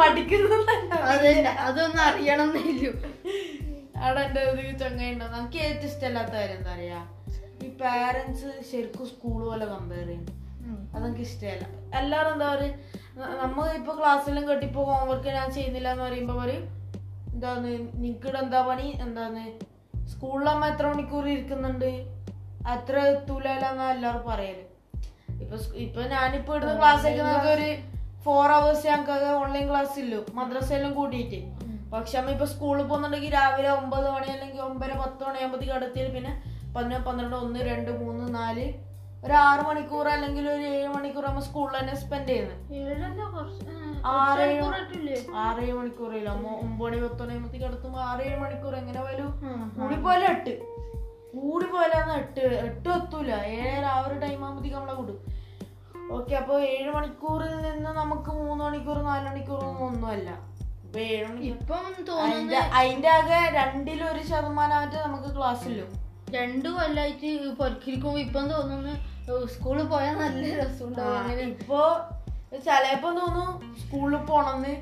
പഠിക്കുന്നുണ്ടോ? 0.00 0.98
അതന്നെ 1.12 1.52
അതൊന്നും 1.68 2.02
അറിയണം 2.08 2.50
എന്നില്ല 2.62 2.88
അവിടെ 4.02 4.20
എന്റെ 4.26 4.42
ഒരു 4.50 4.66
ഉണ്ടോ 5.12 5.28
നമുക്ക് 5.36 5.60
ഏറ്റവും 5.68 5.88
ഇഷ്ടമല്ലാത്ത 5.92 6.34
കാര്യം 6.38 6.58
എന്താ 6.58 6.74
പറയാ 6.74 7.00
പാരന്റ്സ് 7.80 8.50
ശരിക്കും 8.70 9.06
സ്കൂൾ 9.12 9.40
പോലെ 9.48 9.66
കമ്പയർ 9.72 10.06
ചെയ്യും. 10.10 10.26
അതെനിക്ക് 10.94 11.24
ഇഷ്ടമല്ല. 11.28 11.64
എല്ലാവരും 12.00 12.32
എന്താ 12.34 12.48
പറയുക 12.54 13.28
നമ്മൾ 13.42 13.66
ഇപ്പൊ 13.78 13.92
ക്ലാസ്സിലും 13.98 14.44
കേട്ടിപ്പോ 14.48 14.80
ഹോംവർക്ക് 14.88 15.30
ഞാൻ 15.38 15.48
ചെയ്യുന്നില്ല 15.56 15.88
എന്ന് 15.94 16.04
പറയുമ്പോ 16.06 16.34
പറയും 16.42 16.64
എന്താന്ന് 17.34 17.72
നിനക്കിടെ 18.02 18.38
എന്താ 18.44 18.60
പണി? 18.68 18.88
എന്താന്ന് 19.04 19.44
സ്കൂളിലമ്മ 20.12 20.66
എത്ര 20.72 20.86
മണിക്കൂർ 20.92 21.24
ഇരിക്കുന്നുണ്ട്? 21.34 21.90
അത്ര 22.74 22.96
എത്തൂലെന്നാ 23.12 23.86
എല്ലാവരും 23.94 24.24
പറയൽ. 24.30 24.58
ഇപ്പൊ 25.42 25.56
ഇപ്പൊ 25.84 26.02
ഞാനിപ്പോ 26.14 26.52
ഇടുന്ന 26.58 26.74
ക്ലാസ് 26.80 27.14
നമുക്ക് 27.20 27.50
ഒരു 27.56 27.68
ഫോർ 28.24 28.50
അവേഴ്സ് 28.58 28.86
ഞങ്ങൾക്ക് 28.90 29.28
ഓൺലൈൻ 29.42 29.66
ക്ലാസ് 29.70 29.96
ഇല്ലു? 30.02 30.20
മദ്രസയിലും 30.38 30.92
കൂട്ടിയിട്ട് 30.98 31.40
പക്ഷെ 31.92 32.14
അമ്മ 32.20 32.30
ഇപ്പൊ 32.36 32.46
സ്കൂളിൽ 32.52 32.84
പോകുന്നുണ്ടെങ്കിൽ 32.88 33.32
രാവിലെ 33.38 33.70
ഒമ്പത് 33.80 34.06
മണി 34.14 34.28
അല്ലെങ്കിൽ 34.34 34.62
ഒമ്പര 34.70 34.90
പത്ത് 35.02 35.22
മണിയാകുമ്പോഴത്തേക്ക് 35.28 35.76
അടുത്തിട്ട് 35.76 36.10
പിന്നെ 36.16 36.32
പതിനൊന്ന് 36.78 37.06
പന്ത്രണ്ട് 37.06 37.36
ഒന്ന് 37.38 37.60
രണ്ട് 37.68 37.90
മൂന്ന് 38.00 38.26
നാല്. 38.34 38.66
ഒരു 39.22 39.34
ആറ് 39.42 39.62
മണിക്കൂർ 39.68 40.06
അല്ലെങ്കിൽ 40.08 40.44
ഒരു 40.50 40.64
ഏഴ് 40.72 40.88
മണിക്കൂർ 40.92 41.22
നമ്മൾ 41.26 41.42
സ്കൂളിൽ 41.46 41.72
തന്നെ 41.76 41.94
സ്പെൻഡ് 42.02 42.28
ചെയ്യുന്നത് 42.28 42.74
ഏഴല്ല 42.80 43.22
കുറച്ച് 43.32 43.64
ആറ് 44.10 44.42
ഏഴ് 44.44 44.58
കുറച്ചില്ലേ 44.64 45.16
ആറേഴ് 45.44 45.72
മണിക്കൂറില്ല 45.78 46.28
അമ്മ 46.34 46.48
ഒമ്പത് 46.58 46.84
മണി 46.84 46.98
പത്ത് 47.04 47.22
മണിയാകുമ്പോഴത്തേക്ക് 47.22 47.66
അടുത്തുമ്പോൾ 47.70 48.02
ആറേഴ് 48.04 48.36
മണിക്കൂർ 48.44 48.74
എങ്ങനെ 48.80 49.00
പോയാലും 49.00 49.30
കൂടിപ്പോയാലും 49.76 50.28
എട്ട് 50.34 50.54
കൂടിപ്പോയാലാണ് 51.34 52.12
എട്ട് 52.20 52.44
എട്ട് 52.66 52.88
എത്തൂല. 52.94 53.30
ഏഴര 53.56 53.84
ആ 53.88 53.98
ഒരു 54.04 54.16
ടൈം 54.22 54.38
ആകുമ്പോഴത്തേക്ക് 54.44 54.76
നമ്മളെ 54.76 54.94
കൂടും 54.94 55.18
ഓക്കെ 56.16 56.34
അപ്പൊ 56.36 56.54
ഏഴ് 56.70 56.90
മണിക്കൂറിൽ 56.92 57.54
നിന്ന് 57.66 57.90
നമുക്ക് 57.98 58.30
മൂന്ന് 58.40 58.62
മണിക്കൂർ 58.64 58.98
നാല് 59.08 59.26
മണിക്കൂർ 59.28 59.60
ഒന്നുമല്ല. 59.86 60.28
ഇപ്പൊ 61.50 61.74
അതിന്റെ 62.78 63.10
ആകെ 63.16 63.40
രണ്ടിലൊരു 63.56 64.22
ശതമാനമായിട്ട് 64.30 64.98
നമുക്ക് 65.06 65.30
ക്ലാസ്സിലും 65.36 65.90
രണ്ടു 66.34 66.68
കൊല്ലായിട്ട് 66.68 67.30
പൊരക്കിരിക്കുമ്പോ 67.58 68.18
ഇപ്പം 68.18 68.46
തോന്നുന്നു 68.50 68.94
സ്കൂളിൽ 69.46 69.86
പോയാൽ 69.86 70.14
നല്ല 70.14 70.54
രസമുണ്ടാവും 70.60 71.40
ഇപ്പോ 71.40 71.80
ചിലപ്പോ 72.66 73.08
തോന്നുന്നു 73.10 73.46
സ്കൂളിൽ 73.80 74.16
പോണെന്ന്. 74.16 74.74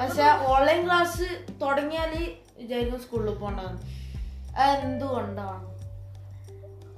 പക്ഷെ 0.00 0.26
ഓൺലൈൻ 0.52 0.86
ക്ലാസ് 0.86 1.26
തുടങ്ങിയാൽ 1.62 2.12
വിചാരിക്കും 2.58 3.00
സ്കൂളിൽ 3.00 3.34
പോണ്ടെന്ന്. 3.34 3.80
എന്തുകൊണ്ടാണ് 4.82 5.68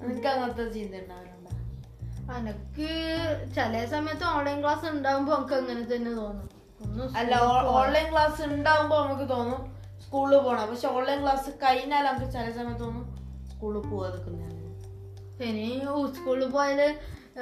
എനിക്ക് 0.05 0.29
അങ്ങനത്തെ 0.29 0.65
ചിന്ത 0.73 0.95
ഉണ്ടാവലുണ്ടോ 0.97 1.53
എനക്ക് 2.37 2.91
ചില 3.57 3.85
സമയത്ത് 3.85 4.25
ഓൺലൈൻ 4.25 4.59
ക്ലാസ് 4.63 4.87
ഉണ്ടാവുമ്പോ 4.87 5.35
നമുക്ക് 5.35 5.55
അങ്ങനെ 5.55 5.85
തന്നെ 5.95 6.13
തോന്നും. 6.23 6.49
അല്ല 7.17 7.35
ഓൺലൈൻ 7.79 8.13
ക്ലാസ് 8.13 8.43
ഉണ്ടാവുമ്പോ 8.43 8.97
നമുക്ക് 9.05 9.29
തോന്നും 9.35 9.61
സ്കൂളിൽ 10.07 10.39
പോണം. 10.39 10.67
പക്ഷെ 10.71 10.89
ഓൺലൈൻ 10.89 11.23
ക്ലാസ് 11.23 11.51
കഴിഞ്ഞാൽ 11.65 12.05
നമുക്ക് 12.05 12.33
ചില 12.33 12.47
സമയത്ത് 12.59 12.81
തോന്നും 12.81 13.05
സ്കൂളിൽ 13.55 13.83
പോവാതിരിക്കുന്നതാണ് 13.91 14.61
ഇനി 15.49 15.69
സ്കൂളിൽ 16.17 16.49
പോയാൽ 16.51 16.81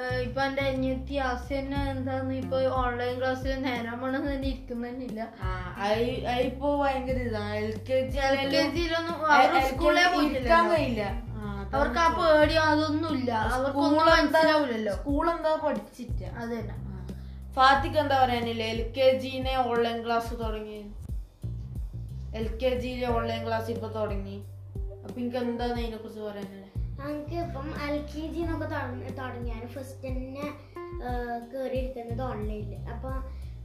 ഏഹ് 0.01 0.21
ഇപ്പൊ 0.25 0.39
എന്റെ 0.45 0.63
അനിയത്തി 0.69 1.15
ആസ് 1.25 1.49
തന്നെ 1.49 1.79
എന്താന്ന് 1.91 2.35
ഇപ്പൊ 2.35 2.59
ഓൺലൈൻ 2.79 3.13
ക്ലാസ്സിൽ 3.19 3.59
നേരം 3.65 3.97
വേണം 4.03 4.23
തന്നെ 4.27 4.47
ഇരിക്കുന്നില്ല 4.51 5.19
ഭയങ്കര 6.79 7.17
ഇതാണ് 7.27 7.57
L 7.59 7.75
K 7.89 7.99
G 8.11 8.19
L 8.29 8.39
K 8.53 8.63
ജിയിലൊന്നും 8.75 9.19
അവർ 9.33 9.53
സ്കൂളിലെ 9.69 10.05
പോയിട്ടില്ല 10.15 11.03
അവർക്ക് 11.73 11.99
ആ 11.99 12.07
പേടിയോ 12.17 12.63
അതൊന്നും 12.71 13.11
ഇല്ല 13.17 13.31
അവർക്കൊന്നും 13.53 14.05
മനസ്സിലാവൂലല്ലോ 14.09 14.93
സ്കൂൾ 14.97 15.25
എന്താ 15.31 15.53
പഠിച്ചിട്ട? 15.63 16.19
അതന്നെ. 16.41 16.75
ഫാത്തിക്ക് 17.55 17.97
എന്താ 17.97 18.17
പറയാനില്ല? 18.23 18.63
എൽ 18.73 18.81
കെ 18.97 19.07
ജിനെ 19.21 19.53
ഓൺലൈൻ 19.69 19.97
ക്ലാസ് 20.05 20.33
തുടങ്ങി. 20.41 20.79
എൽ 22.39 22.47
കെ 22.61 22.71
ജിയിലെ 22.81 23.07
ഓൺലൈൻ 23.17 23.41
ക്ലാസ് 23.47 23.69
ഇപ്പൊ 23.71 23.87
തുടങ്ങി. 23.97 24.37
അപ്പൊ 25.03 25.15
എനിക്ക് 25.21 25.37
എന്താണ് 25.43 25.73
അതിനെ 25.79 25.97
കുറിച്ച് 26.03 26.21
പറയാനുള്ളത്? 26.27 26.69
ഞങ്ങൾക്ക് 26.97 27.37
ഇപ്പം 27.45 27.67
എൽ 27.85 27.95
കെ 28.11 28.23
ജി 28.33 28.41
എന്നൊക്കെ 28.43 28.67
തുടങ്ങിയാണ്. 29.19 29.67
ഫസ്റ്റ് 29.75 30.05
തന്നെ 30.07 30.45
കയറി 31.51 31.77
ഇരിക്കുന്നത് 31.81 32.23
ഓൺലൈനിൽ 32.29 32.75
അപ്പൊ 32.93 33.11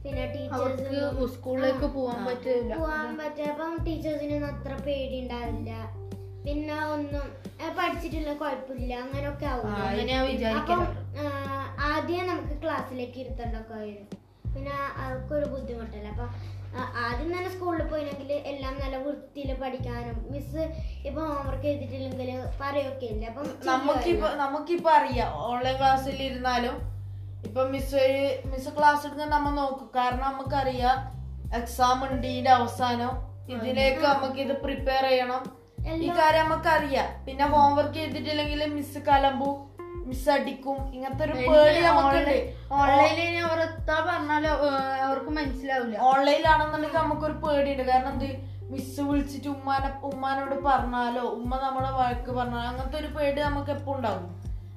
പിന്നെ 0.03 0.25
ടീച്ചേഴ്സ് 0.33 1.27
സ്കൂളിലേക്ക് 1.35 1.87
പോവാൻ 1.95 2.19
പറ്റില്ല. 2.27 2.73
പോവാൻ 2.81 3.09
പറ്റില്ല. 3.21 3.51
അപ്പം 3.53 3.73
ടീച്ചേഴ്സിനൊന്നും 3.87 4.49
അത്ര 4.53 4.73
പേടി 4.87 5.17
ഉണ്ടാവില്ല 5.23 5.71
പിന്നെ 6.45 6.75
ഒന്നും 6.95 7.25
പഠിച്ചിട്ടില്ല 7.77 8.33
കുഴപ്പമില്ല. 8.41 8.93
അങ്ങനെയൊക്കെ 9.05 9.47
ആവും. 9.53 9.73
അപ്പം 10.59 10.81
ആദ്യം 11.89 12.23
നമുക്ക് 12.31 12.55
ക്ലാസ്സിലേക്ക് 12.63 13.17
ഇരുത്തേണ്ടൊക്കെ 13.23 13.75
വരും. 13.81 14.07
പിന്നെ 14.53 14.75
അവർക്കൊരു 15.03 15.47
ബുദ്ധിമുട്ടല്ല? 15.53 16.07
അപ്പൊ 16.15 16.27
ആദ്യം 17.03 17.29
തന്നെ 17.33 17.49
സ്കൂളിൽ 17.53 17.83
പോയില്ലെങ്കിൽ 17.83 18.31
എല്ലാം 18.51 18.73
നല്ല 18.81 18.97
വൃത്തിയിൽ 19.05 19.51
പഠിക്കാനും 19.61 20.17
മിസ് 20.31 20.63
ഇപ്പൊ 21.07 21.21
ഹോംവർക്ക് 21.29 21.65
ചെയ്തിട്ടില്ലെങ്കിൽ 21.65 22.29
പറയൊക്കെ 22.61 23.07
ഇല്ല 23.13 23.25
അപ്പം 23.31 23.47
നമുക്കിപ്പോ 23.69 24.29
നമുക്കിപ്പോ 24.43 24.91
അറിയാം 24.99 25.31
ഓൺലൈൻ 25.47 25.77
ക്ലാസ്സിൽ 25.77 26.21
ഇരുന്നാലും 26.27 26.75
ഇപ്പൊ 27.47 27.61
മിസ് 27.73 28.03
മിസ് 28.51 28.71
ക്ലാസ് 28.77 29.03
എടുക്കാൻ 29.07 29.29
നമ്മൾ 29.29 29.51
നോക്കും. 29.59 29.89
കാരണം 29.95 30.25
നമുക്കറിയാം 30.29 30.97
എക്സാം 31.59 31.99
ഉണ്ട് 32.07 32.27
ഇതിന്റെ 32.27 32.51
അവസാനം. 32.51 33.13
ഇതിലേക്ക് 33.53 34.03
നമുക്ക് 34.05 34.39
ഇത് 34.45 34.53
പ്രിപ്പയർ 34.65 35.05
ചെയ്യണം. 35.09 35.41
ഈ 36.05 36.09
കാര്യം 36.19 36.45
നമുക്കറിയാം. 36.45 37.07
പിന്നെ 37.25 37.45
ഹോംവർക്ക് 37.53 37.97
ചെയ്തിട്ടില്ലെങ്കിൽ 37.99 38.61
മിസ് 38.77 38.99
കലമ്പു 39.07 39.49
മിസ് 40.09 40.29
അടിക്കും 40.35 40.77
ഇങ്ങനത്തെ 40.95 41.23
ഒരു 41.27 41.35
പേടി 41.49 41.79
നമുക്കുണ്ട്. 41.87 42.37
ഓൺലൈനിൽ 42.79 43.37
അവർ 43.47 43.59
എത്താ 43.67 43.97
പറഞ്ഞാലോ 44.09 44.53
അവർക്ക് 45.07 45.31
മനസ്സിലാവില്ല 45.39 45.97
ഓൺലൈനിലാണെന്നുണ്ടെങ്കിൽ 46.11 46.99
നമുക്കൊരു 47.03 47.37
പേടിയുണ്ട്. 47.45 47.85
കാരണം 47.91 48.13
എന്ത്? 48.15 48.29
മിസ് 48.71 49.03
വിളിച്ചിട്ട് 49.05 49.49
ഉമ്മാനെ 49.55 49.89
ഉമ്മാനോട് 50.09 50.55
പറഞ്ഞാലോ 50.65 51.23
ഉമ്മ 51.37 51.51
നമ്മളെ 51.65 51.91
വഴക്ക് 51.99 52.31
പറഞ്ഞാലോ 52.39 52.67
അങ്ങനത്തെ 52.71 52.97
ഒരു 53.03 53.09
പേടി 53.15 53.39
നമുക്ക് 53.47 53.71
എപ്പോ 53.77 53.93
ഉണ്ടാവും. 53.95 54.27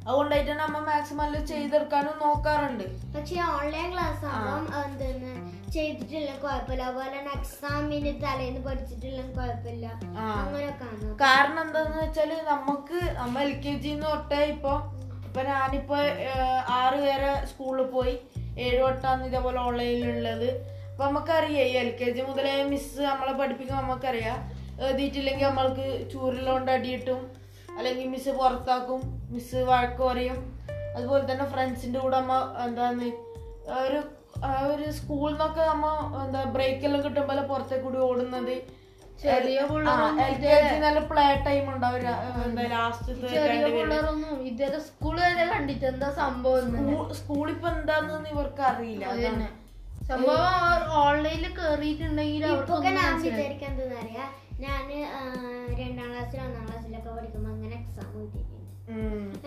അതുകൊണ്ടായിട്ട് 0.06 0.48
തന്നെ 0.50 0.62
നമ്മ 0.66 0.78
മാക്സിമം 0.86 1.24
എല്ലാം 1.26 1.42
ചെയ്തെടുക്കാനും 1.50 2.14
നോക്കാറുണ്ട്. 2.22 2.86
പക്ഷേ 3.16 3.36
ഓൺലൈൻ 3.56 3.88
ക്ലാസ് 3.92 4.24
ആകുമ്പോൾ 4.30 4.80
എന്തെന്ന്? 4.86 5.34
ചെയ്തിട്ടില്ല 5.74 6.30
കുഴപ്പമില്ല. 6.44 6.86
അതുപോലെ 6.88 7.20
എക്സാമിന് 7.36 8.12
തലേന്ന് 8.24 8.60
പഠിച്ചിട്ടില്ല 8.64 9.20
കുഴപ്പമില്ല. 9.36 9.86
അങ്ങനെയൊക്കെ 10.40 10.84
ആണ്. 10.88 11.12
കാരണം 11.22 11.60
എന്താന്ന് 11.66 12.00
വെച്ചാൽ 12.02 12.32
നമുക്ക് 12.50 12.98
നമ്മൾ 13.20 13.40
എൽ 13.46 13.54
കെ 13.66 13.74
ജിന്ന് 13.84 14.06
തൊട്ടേ 14.06 14.40
ഇപ്പൊ 14.54 14.72
ഇപ്പൊ 15.32 15.42
ഞാനിപ്പോ 15.48 15.96
ഏഹ്, 16.24 16.40
ആറ് 16.78 16.98
വരെ 17.04 17.30
സ്കൂളിൽ 17.50 17.86
പോയി. 17.92 18.14
ഏഴ് 18.64 18.80
വട്ടാന്ന് 18.82 19.26
ഇതേപോലെ 19.28 19.58
ഓൺലൈനിലുള്ളത് 19.60 20.48
അപ്പൊ 20.90 21.02
നമുക്കറിയാം 21.04 21.68
ഈ 21.68 21.76
എൽ 21.82 21.88
കെ 22.00 22.08
ജി 22.16 22.22
മുതലേ 22.22 22.50
മിസ് 22.72 23.00
നമ്മളെ 23.06 23.32
പഠിപ്പിക്കുമ്പോൾ 23.32 23.82
നമുക്കറിയാം. 23.82 24.36
എഴുതിയിട്ടില്ലെങ്കിൽ 24.82 25.46
നമ്മൾക്ക് 25.46 25.86
ചൂരിലോണ്ട് 26.12 26.70
അടിയിട്ടും 26.70 27.20
അല്ലെങ്കിൽ 27.76 28.06
മിസ് 28.14 28.32
പുറത്താക്കും 28.40 29.00
മിസ് 29.30 29.60
വഴക്ക് 29.70 30.02
പറയും. 30.02 30.38
അതുപോലെ 30.96 31.22
തന്നെ 31.30 31.46
ഫ്രണ്ട്സിന്റെ 31.52 31.98
കൂടെ 31.98 32.16
നമ്മ 32.20 32.34
എന്താന്ന് 32.66 33.08
ഒരു 33.82 34.00
ഒരു 34.72 34.86
സ്കൂളിൽ 34.98 35.32
നിന്നൊക്കെ 35.32 35.62
നമ്മൾ 35.72 35.92
എന്താ 36.24 36.42
ബ്രേക്കെല്ലാം 36.56 37.02
കിട്ടുമ്പോൾ 37.06 37.40
പുറത്തേക്കൂടി 37.52 37.98
ഓടുന്നത്. 38.08 38.54
ചെറിയ 39.20 39.58
പ്ലേ 41.10 41.26
ടൈം 41.46 41.66
ഉണ്ടാവും. 41.72 42.00
ലാസ്റ്റ് 42.72 43.10
ചെറിയ 43.34 43.60
പിള്ളേരൊന്നും 43.76 44.34
ഇതുവരെ 44.48 44.78
സ്കൂൾ 44.88 45.16
വരെ 45.24 45.44
കണ്ടിട്ട് 45.52 45.84
എന്താ 45.92 46.08
സംഭവം. 46.20 46.64
സ്കൂളിൽ 47.20 47.52
ഇപ്പൊ 47.54 47.68
എന്താന്ന് 47.76 48.30
ഇവർക്ക് 48.34 48.62
അറിയില്ല. 48.70 49.04
സംഭവം 50.10 50.54
ഓൺലൈനിൽ 51.02 51.52
കേറിയിട്ടുണ്ടെങ്കിൽ 51.58 52.44
ഞാൻ 54.64 54.82
രണ്ടാം 55.80 56.08
ക്ലാസ്സിൽ 56.12 56.40
ഒന്നാം 56.46 56.64
ക്ലാസ്സിലൊക്കെ 56.66 57.10
പഠിക്കുമ്പോ 57.16 57.48
അങ്ങനെ 57.54 57.74
എക്സാം 57.80 58.08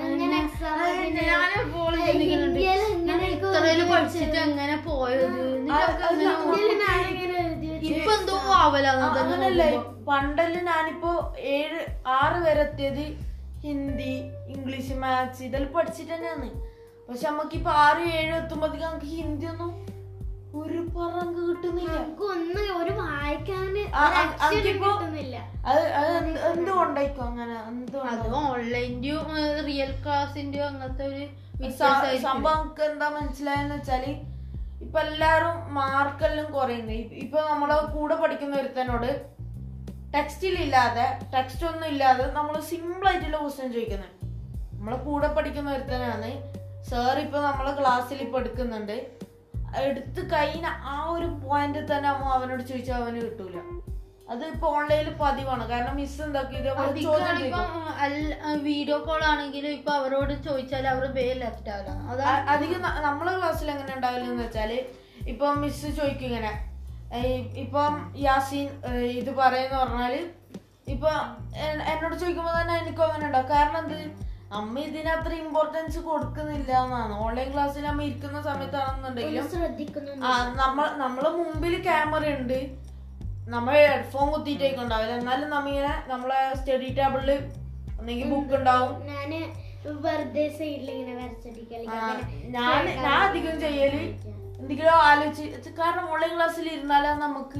അങ്ങനെ 0.05 0.35
എക്സാം 0.43 0.75
പഠിച്ചിട്ട് 3.91 4.37
അങ്ങനെ 4.47 4.75
പോയത്? 4.87 5.25
ഇപ്പൊ 8.05 8.15
എന്തോ 8.21 8.33
അങ്ങനല്ല 9.21 9.63
പണ്ടല്ല 10.07 10.57
ഞാനിപ്പോ 10.71 11.11
ഏഴ് 11.53 11.79
ആറ് 12.17 12.37
വരെ 12.43 12.61
എത്തിയത് 12.65 13.05
ഹിന്ദി 13.63 14.13
ഇംഗ്ലീഷ് 14.53 14.95
മാത്സ് 15.03 15.41
ഇതെല്ലാം 15.47 15.71
പഠിച്ചിട്ട് 15.75 16.11
തന്നെയാണ്. 16.13 16.49
പക്ഷെ 17.07 17.25
നമുക്ക് 17.29 17.55
ഇപ്പൊ 17.59 17.71
ആറ് 17.85 18.03
ഏഴ് 18.19 18.33
എത്തുമ്പോഴത്തേക്ക് 18.41 18.85
നമുക്ക് 18.85 19.09
ഹിന്ദി 19.21 19.47
ഒന്നും 19.53 19.71
ഒരു 20.59 20.81
പറങ്ക് 20.97 21.39
കിട്ടുന്നില്ല. 21.47 21.95
ഒന്ന് 22.33 22.61
ഒരു 22.81 22.91
വായിക്കാന് 22.99 23.83
അത് 23.95 24.19
അങ്ങനെ 27.29 27.55
അത് 28.11 28.29
ഓൺലൈന്റെയോ 28.43 29.17
റിയൽ 29.69 29.91
ക്ലാസിന്റെയും 30.05 30.67
അങ്ങനത്തെ 30.69 31.05
ഒരു. 31.11 31.25
സംഭവം 32.29 32.63
എന്താ 32.91 33.09
മനസ്സിലായെന്ന് 33.17 33.75
വെച്ചാൽ 33.79 34.05
ഇപ്പൊ 34.83 34.99
എല്ലാരും 34.99 35.73
മാർക്കെല്ലാം 35.73 36.47
കുറയുന്നു. 36.51 36.93
ഇപ്പൊ 37.23 37.39
നമ്മളെ 37.49 37.77
കൂടെ 37.95 38.15
പഠിക്കുന്ന 38.15 38.55
ഒരുത്തനോട് 38.61 39.09
ടെക്സ്റ്റിൽ 40.15 40.55
ഇല്ലാതെ 40.65 41.05
ടെക്സ്റ്റ് 41.33 41.65
ഒന്നും 41.69 41.87
ഇല്ലാതെ 41.93 42.25
നമ്മൾ 42.31 42.55
സിമ്പിൾ 42.69 43.07
ആയിട്ടുള്ള 43.09 43.37
ക്വസ്റ്റ്യൻ 43.37 43.73
ചോദിക്കുന്നത് 43.73 44.11
നമ്മളെ 44.73 44.97
കൂടെ 44.97 45.27
പഠിക്കുന്ന 45.27 45.75
ഒരുത്തനാണ്. 45.75 46.31
സാർ 46.89 47.17
ഇപ്പൊ 47.19 47.37
നമ്മളെ 47.39 47.71
ക്ലാസ്സിൽ 47.79 48.19
ഇപ്പൊ 48.21 48.39
എടുക്കുന്നുണ്ട്. 48.39 48.97
എടുത്ത് 49.83 50.21
കഴിഞ്ഞ 50.33 50.67
ആ 50.93 50.97
ഒരു 51.15 51.25
പോയിന്റ് 51.25 51.79
തന്നെ 51.91 52.09
അവനോട് 52.09 52.63
ചോദിച്ചാൽ 52.69 53.01
അവന് 53.01 53.21
കിട്ടൂല. 53.21 53.57
അത് 54.33 54.43
ഇപ്പൊ 54.51 54.67
ഓൺലൈനിൽ 54.77 55.09
പതിവാണ്. 55.23 55.63
കാരണം 55.71 55.95
മിസ് 56.01 56.21
എന്താക്കി? 56.25 56.59
വീഡിയോ 58.67 58.97
കോൾ 59.07 59.21
ആണെങ്കിലും 59.31 59.71
ഇപ്പൊ 59.77 59.91
അവരോട് 59.99 60.33
ചോദിച്ചാൽ 60.47 60.85
അവർ 60.93 61.03
ലെഫ്റ്റ് 61.41 61.71
ആവില്ല 61.73 62.23
അധികം 62.53 62.81
നമ്മളെ 63.07 63.33
ക്ലാസ്സിൽ 63.37 63.67
എങ്ങനെ 63.73 63.91
ഉണ്ടാവില്ലെന്ന് 63.97 64.43
വെച്ചാൽ 64.45 64.71
ഇപ്പൊ 65.33 65.45
മിസ് 65.63 65.89
ചോദിക്കും 65.99 66.27
ഇങ്ങനെ. 66.29 66.53
ഇപ്പം 67.63 67.93
യാസീൻ 68.27 68.67
ഇത് 69.21 69.31
പറയുന്ന 69.41 69.75
പറഞ്ഞാൽ 69.83 70.15
ഇപ്പൊ 70.93 71.11
എന്നോട് 71.91 72.15
ചോദിക്കുമ്പോ 72.21 72.51
തന്നെ 72.57 72.73
എനിക്ക് 72.81 73.03
അങ്ങനെ 73.05 73.25
ഉണ്ടാവും. 73.27 73.47
കാരണം 73.53 73.79
എന്ത്? 73.83 73.99
അമ്മ 74.57 74.73
ഇതിനത്ര 74.87 75.13
അത്ര 75.19 75.31
ഇമ്പോർട്ടൻസ് 75.43 75.99
കൊടുക്കുന്നില്ല 76.07 76.71
എന്നാണ്. 76.85 77.13
ഓൺലൈൻ 77.25 77.47
ക്ലാസ്സിൽ 77.53 77.85
അമ്മ 77.91 78.01
ഇരിക്കുന്ന 78.09 78.39
സമയത്താണെന്നുണ്ടെങ്കിലും 78.49 79.47
നമ്മൾ 80.63 80.85
നമ്മളെ 81.03 81.31
മുമ്പിൽ 81.39 81.75
ക്യാമറ 81.87 82.25
ഉണ്ട്. 82.39 82.59
നമ്മൾ 83.45 83.73
ഹെഡ്ഫോൺ 83.85 84.27
കുത്തിയിട്ടേക്കുണ്ടാവില്ല 84.31 85.13
എന്നാലും 85.17 85.49
നമ്മിങ്ങനെ 85.49 85.93
നമ്മളെ 86.07 86.39
സ്റ്റഡി 86.55 86.87
ടേബിളിൽ 86.95 87.31
ഒന്നെങ്കിൽ 87.99 88.27
ബുക്ക് 88.31 88.55
ഉണ്ടാവും. 88.55 88.93
ഞാൻ 89.09 89.31
വെറുതെ 90.03 90.45
സൈഡിൽ 90.55 90.87
ഇങ്ങനെ 90.93 91.25
ആ, 91.89 91.99
ഞാൻ 92.55 92.79
ഞാൻ 93.03 93.19
അധികം 93.21 93.55
ചെയ്യൽ 93.61 93.95
എന്തെങ്കിലും 94.59 94.95
ആലോചിച്ച് 95.03 95.71
കാരണം 95.79 96.05
ഓൺലൈൻ 96.11 96.33
ക്ലാസ്സിൽ 96.35 96.67
ഇരുന്നാലാ 96.71 97.11
നമുക്ക് 97.23 97.59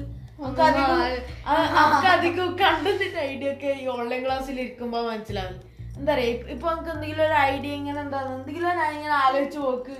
നമുക്ക് 1.75 2.07
അധികം 2.13 2.49
കണ്ടതിന്റെ 2.61 3.19
ഐഡിയ 3.27 3.51
ഒക്കെ 3.51 3.71
ഈ 3.81 3.87
ഓൺലൈൻ 3.93 4.21
ക്ലാസ്സിൽ 4.25 4.55
ഇരിക്കുമ്പോ 4.59 4.99
മനസ്സിലാവും. 5.03 5.55
എന്താ 5.97 6.09
പറയാ 6.11 6.29
ഇപ്പൊ- 6.53 6.71
നമുക്ക് 6.71 6.91
എന്തെങ്കിലും 6.91 7.23
ഒരു 7.25 7.37
ഐഡിയ 7.45 7.71
ഇങ്ങനെ 7.73 7.99
എന്താ 8.01 8.19
എന്തെങ്കിലും 8.31 8.69
ഞാൻ 8.75 8.91
ഇങ്ങനെ 8.93 9.15
ആലോചിച്ച് 9.21 9.59
പോക്ക് 9.59 9.95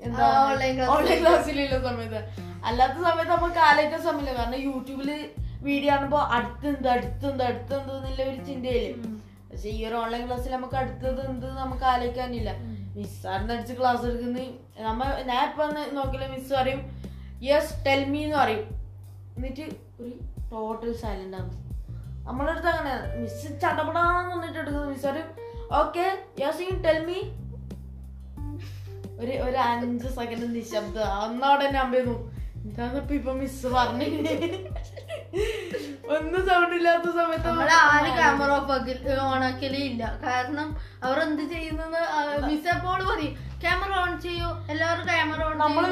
എന്താ 0.00 0.26
ഓൺലൈൻ 0.44 0.74
ക്ലാസ്സിലുള്ള 1.20 1.78
സമയത്ത്. 1.86 2.20
അല്ലാത്ത 2.66 2.98
സമയത്ത് 3.06 3.32
നമുക്ക് 3.36 3.60
ആലോചിക്കാൻ 3.68 4.02
സമയമില്ല. 4.02 4.32
കാരണം 4.32 4.60
യൂട്യൂബിൽ 4.68 5.10
വീഡിയോ 5.68 5.92
ആണപ്പോ 5.94 6.18
അടുത്തെന്ത് 6.36 6.88
അടുത്തെന്ത് 6.88 7.44
അടുത്തെന്ത് 7.44 7.92
എന്നുള്ള 7.96 8.22
ഒരു 8.22 8.44
ചിന്തയിൽ 8.48 8.84
പക്ഷെ 9.50 9.68
ഈ 9.68 9.86
ഒരു 9.88 9.94
ഓൺലൈൻ 9.94 10.26
ക്ലാസ്സിൽ 10.26 10.52
നമുക്ക് 10.52 10.76
അടുത്തത് 10.76 11.20
എന്ത് 11.30 11.46
നമുക്ക് 11.58 11.84
ആലോചിക്കാനില്ല 11.84 12.50
മിസ്സാറിന് 12.96 13.52
അടിച്ച് 13.52 13.74
ക്ലാസ് 13.78 14.04
എടുക്കുന്ന. 14.06 14.40
നമ്മ 14.88 15.04
ഞാൻ 15.30 15.42
ഇപ്പൊ 15.50 15.66
നോക്കില്ല 15.98 16.26
മിസ് 16.26 16.52
പറയും 16.52 16.80
യെസ് 17.42 17.74
ടെൽ 17.86 18.04
മീ 18.04 18.20
എന്ന് 18.24 18.36
പറയും. 18.36 18.64
എന്നിട്ട് 19.36 19.64
ഒരു 20.00 20.12
ടോട്ടൽ 20.52 20.92
സൈലന്റ് 21.02 21.36
ആണ്. 21.36 21.52
നമ്മളെ 22.28 22.50
അടുത്ത് 22.52 22.68
അങ്ങനെ 22.68 22.94
മിസ് 23.20 23.60
ചടപടാന്ന് 23.62 24.32
വന്നിട്ട് 24.36 24.58
എടുക്കുന്നത് 24.58 24.88
മിസ് 24.88 25.06
പറയും 25.06 25.28
okay 25.80 26.06
yes 26.40 26.60
you 26.60 26.74
tell 26.86 27.00
me 27.06 27.18
ഒരു 29.20 29.32
ഒരു 29.46 29.56
അഞ്ച് 29.56 30.08
സെക്കൻഡ് 30.08 30.56
നിശബ്ദ. 30.56 30.98
അന്നവിടെ 30.98 31.66
തന്നെ 31.66 31.80
അമ്പന്നു 31.80 32.16
എന്താന്നപ്പ 32.68 33.10
ഇപ്പൊ 33.18 33.32
മിസ് 33.40 33.68
പറഞ്ഞു. 33.74 34.06
ഒന്നും 36.14 36.40
സൗണ്ട് 36.48 36.74
ഇല്ലാത്ത 36.78 37.08
സമയത്ത് 37.18 37.46
നമ്മൾ 37.48 37.70
ആര് 37.82 38.10
ക്യാമറ 38.18 38.50
ഓഫ് 38.56 38.72
ആക്കി 38.74 38.94
ഓൺ 39.26 39.42
ആക്കലേ 39.48 39.80
ഇല്ല. 39.90 40.02
കാരണം 40.24 40.68
അവർ 41.06 41.18
എന്ത് 41.26 41.42
ചെയ്യുന്നത് 41.52 41.98
മിസ് 42.48 42.68
എപ്പോൾ 42.74 43.00
പറയും 43.10 43.34
ക്യാമറ 43.62 43.92
ഓൺ 44.02 44.12
ചെയ്യൂ. 44.26 44.48
എല്ലാവരും 44.72 45.04
ക്യാമറ 45.10 45.40
ഓൺ 45.48 45.54
നമ്മൾ 45.64 45.84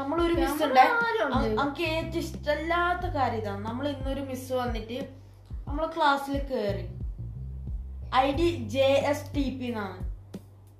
നമ്മളൊരു 0.00 0.34
മിസ് 0.42 0.62
ഉണ്ട്? 0.66 0.80
ആരും 1.06 1.22
ഉണ്ട്. 1.26 1.48
നമുക്ക് 1.60 1.86
ഏറ്റവും 1.96 2.20
ഇഷ്ടമല്ലാത്ത 2.24 3.06
കാര്യം 3.18 3.40
ഇതാണ്. 3.42 3.62
നമ്മൾ 3.68 3.84
ഇന്നൊരു 3.94 4.24
മിസ് 4.30 4.52
വന്നിട്ട് 4.60 4.98
നമ്മൾ 5.68 5.84
ക്ലാസ്സിൽ 5.96 6.38
കയറി 6.52 6.86
I 8.22 8.26
D 8.40 8.48
J 8.74 8.88
S 9.12 9.28
T 9.36 9.46
P 9.58 9.66
എന്നാണ്. 9.72 9.98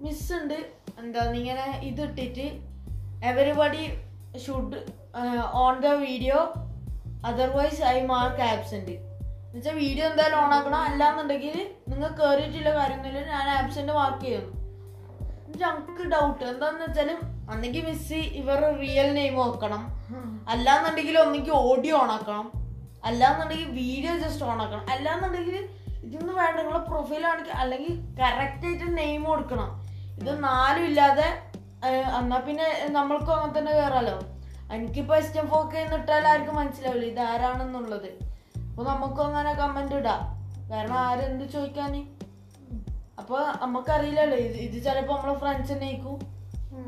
മിസ് 0.05 0.31
ഉണ്ട്. 0.41 0.59
എന്താ 1.01 1.25
ഇങ്ങനെ 1.41 1.67
ഇതിട്ടിട്ട് 1.89 2.23
ഇട്ടിട്ട് 2.27 2.47
everybody 3.31 3.85
should 4.45 4.79
on 5.65 5.75
the 5.85 5.93
video 6.07 6.39
otherwise 7.29 7.83
I 7.95 7.99
mark 8.13 8.43
absent 8.53 8.95
എന്നുവെച്ചാൽ 9.47 9.77
വീഡിയോ 9.85 10.05
എന്തായാലും 10.11 10.39
ഓൺ 10.43 10.51
ആക്കണം. 10.57 10.81
അല്ലാന്നുണ്ടെങ്കിൽ 10.89 11.55
നിങ്ങൾ 11.91 12.09
കയറിയിട്ടുള്ള 12.21 12.71
കാര്യമൊന്നുമില്ല 12.79 13.21
ഞാൻ 13.33 13.47
ആബ്സെന്റ് 13.59 13.93
മാർക്ക് 13.99 14.25
ചെയ്യുന്നു. 14.25 14.53
ഞങ്ങൾക്ക് 15.61 16.05
ഡൗട്ട് 16.15 16.45
എന്താന്ന് 16.53 16.85
വെച്ചാൽ 16.87 17.11
ഒന്നെങ്കിൽ 17.53 17.85
മിസ് 17.89 18.21
ഇവർ 18.41 18.61
റിയൽ 18.83 19.09
നെയിം 19.19 19.37
നോക്കണം 19.43 19.83
അല്ലാന്നുണ്ടെങ്കിൽ 20.55 21.17
ഒന്നെങ്കിൽ 21.25 21.55
ഓഡിയോ 21.71 21.97
ഓൺ 22.03 22.11
ആക്കണം. 22.17 22.47
അല്ലാന്നുണ്ടെങ്കിൽ 23.09 23.69
വീഡിയോ 23.83 24.15
ജസ്റ്റ് 24.25 24.45
ഓൺ 24.51 24.59
ആക്കണം. 24.65 24.85
അല്ലാന്നുണ്ടെങ്കിൽ 24.95 25.57
ഇതൊന്നും 26.07 26.35
വേണ്ട 26.41 26.57
നിങ്ങളെ 26.61 26.81
പ്രൊഫൈൽ 26.91 27.23
കാണിക്കുക 27.29 27.55
അല്ലെങ്കിൽ 27.63 27.95
കറക്റ്റ് 28.21 28.67
ആയിട്ട് 28.69 28.87
നെയിം 28.99 29.23
കൊടുക്കണം. 29.31 29.71
ഇത് 30.21 30.33
നാലും 30.45 30.85
ഇല്ലാതെ 30.91 31.29
എന്നാൽ 32.21 32.41
പിന്നെ 32.49 32.69
നമ്മൾക്കും 32.99 33.33
അങ്ങനെ 33.37 33.55
തന്നെ 33.59 33.73
കയറാലോ 33.79 34.17
എനിക്കിപ്പോ 34.73 35.17
എസ്റ്റം 35.17 35.49
ഫോക്ക് 35.49 35.77
ഇട്ടാൽ 35.77 36.29
ആർക്കും 36.29 36.57
മനസ്സിലാവില്ല. 36.57 37.07
ഇത് 37.07 37.21
ആരാണെന്നുള്ളത്. 37.21 38.11
അപ്പൊ 38.71 38.85
നമുക്കും 38.85 39.25
അങ്ങനെ 39.25 39.53
കമന്റ് 39.55 39.95
ഇടാം. 39.95 40.23
കാരണം 40.71 40.95
ആരെന്ത് 40.95 41.45
ചോദിക്കാന്? 41.45 42.01
അപ്പൊ 43.19 43.39
നമുക്കറിയില്ലല്ലോ. 43.63 44.39
ഇത് 44.39 44.57
ഇത് 44.57 44.85
ചിലപ്പോ 44.85 45.17
നമ്മളെ 45.17 45.39
ഫ്രണ്ട്സ് 45.39 45.73
ആയിരിക്കും. 45.73 46.19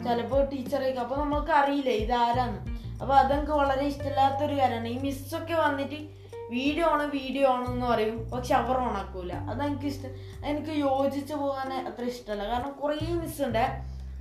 ചിലപ്പോ 0.04 0.44
ടീച്ചർ 0.44 0.78
ആയിരിക്കും. 0.78 1.02
അപ്പൊ 1.02 1.16
നമ്മൾക്ക് 1.16 1.52
അറിയില്ല 1.52 1.90
ഇത് 1.90 2.12
ആരാന്ന്. 2.12 2.60
അപ്പൊ 3.00 3.14
അതെനിക്ക് 3.14 3.52
വളരെ 3.52 3.84
ഇഷ്ടമില്ലാത്തൊരു 3.86 4.54
കാര്യമാണ്. 4.60 4.88
ഈ 4.88 4.98
മിസ്സൊക്കെ 4.98 5.54
വന്നിട്ട് 5.54 6.20
വീഡിയോ 6.50 6.86
ആണ് 6.88 7.02
വീഡിയോ 7.02 7.48
ആണെന്ന് 7.48 7.86
പറയും. 7.86 8.30
പക്ഷെ 8.30 8.54
അവർ 8.54 8.76
ഓണാക്കൂല 8.76 9.32
അതെനിക്ക് 9.32 9.86
ഇഷ്ടം. 9.86 10.10
എനിക്ക് 10.46 10.70
യോജിച്ച് 10.70 11.34
പോകാൻ 11.34 11.72
അത്ര 11.72 12.04
ഇഷ്ടമല്ല. 12.04 12.48
കാരണം 12.48 12.72
കുറേ 12.72 12.96
മിസ് 12.96 13.42
ഉണ്ട്. 13.42 13.64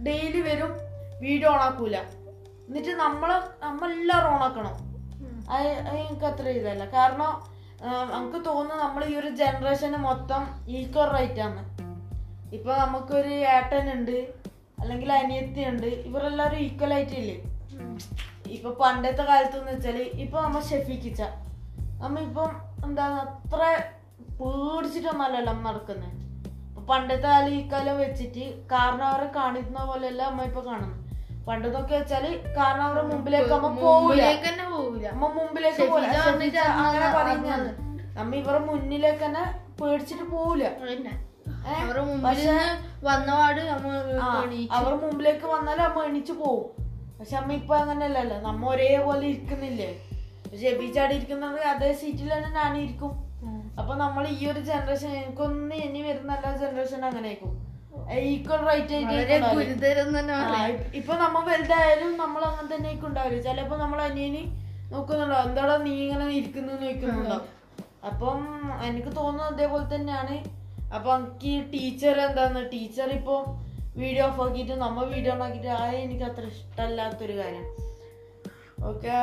ഡെയിലി 0.04 0.42
വരും 0.42 0.72
വീഡിയോ 1.22 1.52
ഓണാക്കൂല 1.52 1.98
എന്നിട്ട് 2.70 2.94
നമ്മളെ 3.04 3.36
നമ്മളെല്ലാവരും 3.64 4.32
ഓണാക്കണം 4.34 4.76
അത് 5.54 5.68
എനിക്ക് 6.00 6.26
അത്ര 6.30 6.48
ഇതല്ല. 6.58 6.84
കാരണം 6.96 7.32
നമുക്ക് 8.12 8.40
തോന്നുന്നു 8.48 8.76
നമ്മൾ 8.84 9.02
ഈ 9.06 9.16
ഒരു 9.22 9.30
ജനറേഷന് 9.40 10.00
മൊത്തം 10.06 10.42
ഈക്വൽ 10.78 11.08
റൈറ്റ് 11.16 11.42
ആണ്. 11.48 11.62
ഇപ്പൊ 12.58 12.72
നമുക്കൊരു 12.82 13.34
ഏട്ടനുണ്ട് 13.56 14.16
അല്ലെങ്കിൽ 14.82 15.10
അനിയത്തി 15.14 15.62
ഉണ്ട് 15.72 15.88
ഇവരെല്ലാരും 16.08 16.60
ഈക്വൽ 16.68 16.94
ആയിട്ടില്ലേ 16.94 17.38
ഇപ്പൊ 18.56 18.70
പണ്ടത്തെ 18.82 19.24
കാലത്ത് 19.30 19.58
എന്ന് 19.60 19.74
വെച്ചാൽ 19.74 19.98
ഇപ്പൊ 20.24 20.38
നമ്മ 20.42 20.60
ഷെഫിക്കിച്ച 20.70 21.22
നമ്മ 22.02 22.16
ഇപ്പം 22.28 22.52
എന്താ 22.86 23.06
അത്ര 23.24 23.62
പേടിച്ചിട്ടൊന്നല്ലല്ലോ 24.40 25.52
നമ്മ 25.52 25.68
നടക്കുന്നത് 25.70 26.16
പണ്ടത്തെ 26.90 27.28
കാലം 27.28 27.54
ഈ 27.56 27.62
കാലം 27.72 27.98
വെച്ചിട്ട് 28.04 28.44
കാരണവരെ 28.72 29.28
കാണിക്കുന്ന 29.36 29.82
പോലെയല്ല 29.86 30.22
നമ്മ 30.30 30.44
ഇപ്പൊ 30.44 30.62
കാണുന്നത് 30.62 30.99
പണ്ടതൊക്കെ 31.50 31.94
വെച്ചാൽ 32.00 32.26
കാരണവരെ 32.58 33.04
മുമ്പിലേക്ക് 33.12 33.54
അമ്മ 33.58 33.70
പോവില്ല. 33.84 34.24
മുമ്പിലേക്ക് 34.26 34.50
നമ്മ 35.08 35.28
മുമ്പിലേക്ക് 35.38 35.84
പോവില്ല. 35.92 36.18
അങ്ങനെ 36.26 36.60
അന്ന് 36.72 37.10
പറയുന്നത്. 37.18 37.70
നമ്മ 38.18 38.32
ഇവരെ 38.42 38.60
മുന്നിലേക്ക് 38.70 39.24
തന്നെ 39.26 39.44
പേടിച്ചിട്ട് 39.80 40.26
പോവില്ല? 40.36 40.66
അവരുടെ 41.80 42.58
വന്നപാട് 43.08 43.62
അവർ 44.78 44.92
മുമ്പിലേക്ക് 45.06 45.48
വന്നാലും 45.54 45.84
അമ്മ 45.88 46.04
എണീച്ചു 46.10 46.34
പോവും. 46.42 46.68
പക്ഷെ 47.20 47.36
അമ്മ 47.40 47.52
ഇപ്പൊ 47.60 47.74
അങ്ങനെയല്ലല്ലോ. 47.80 48.38
നമ്മ 48.50 48.62
ഒരേപോലെ 48.74 49.26
ഇരിക്കുന്നില്ലേ? 49.32 49.90
ഷെബിച്ചാടി 50.62 51.14
ഇരിക്കുന്നത് 51.18 51.60
അതേ 51.72 51.90
സീറ്റിൽ 52.02 52.30
തന്നെ 52.36 52.52
ഞാനിരിക്കും 52.60 53.12
ഇരിക്കും. 53.40 53.58
അപ്പൊ 53.80 53.94
നമ്മൾ 54.04 54.24
ഈ 54.36 54.40
ഒരു 54.52 54.62
ജനറേഷൻ 54.70 55.12
എനിക്കൊന്നും 55.20 55.74
ഇനി 55.86 56.02
വരുന്ന 56.08 56.32
എല്ലാ 56.38 56.52
ജനറേഷൻ 56.62 57.02
അങ്ങനെ 57.10 57.28
ആയിരിക്കും 57.30 57.52
ഈക്വൽ 58.18 58.62
റൈറ്റ്. 58.70 58.98
ഇപ്പൊ 61.00 61.14
നമ്മ 61.24 61.38
വലുതായാലും 61.50 62.12
നമ്മൾ 62.22 62.42
അങ്ങനെ 62.50 62.68
തന്നെ 62.74 62.92
ഉണ്ടാവില്ല 63.10 63.42
ചിലപ്പോ 63.48 63.76
നമ്മൾ 63.84 64.00
അനിയന് 64.08 64.42
നോക്കുന്നുണ്ടോ 64.94 65.38
എന്താടാ 65.48 65.76
നീ 65.88 65.94
ഇങ്ങനെ 66.06 66.28
ഇരിക്കുന്നു 66.40 66.74
നോക്കുന്നുണ്ടോ 66.86 67.38
അപ്പം 68.10 68.40
എനിക്ക് 68.88 69.12
തോന്നുന്നത് 69.20 69.52
അതേപോലെ 69.54 69.86
തന്നെയാണ്. 69.96 70.36
അപ്പൊ 70.98 71.10
എനിക്ക് 71.18 71.54
ടീച്ചർ 71.74 72.16
എന്താന്ന് 72.28 72.62
ടീച്ചർ 72.74 73.10
ഇപ്പൊ 73.20 73.36
വീഡിയോ 74.02 74.26
ഓഫ് 74.30 74.42
ആക്കിയിട്ട് 74.46 74.76
നമ്മ 74.86 75.00
വീഡിയോ 75.14 75.34
ഓൺ 75.36 75.42
ആക്കിയിട്ട് 75.48 75.72
ആ 75.80 75.86
എനിക്ക് 76.04 76.26
അത്ര 76.30 76.44
ഇഷ്ടമല്ലാത്തൊരു 76.54 77.36
കാര്യം. 77.42 77.66
ഓക്കെ 78.90 79.14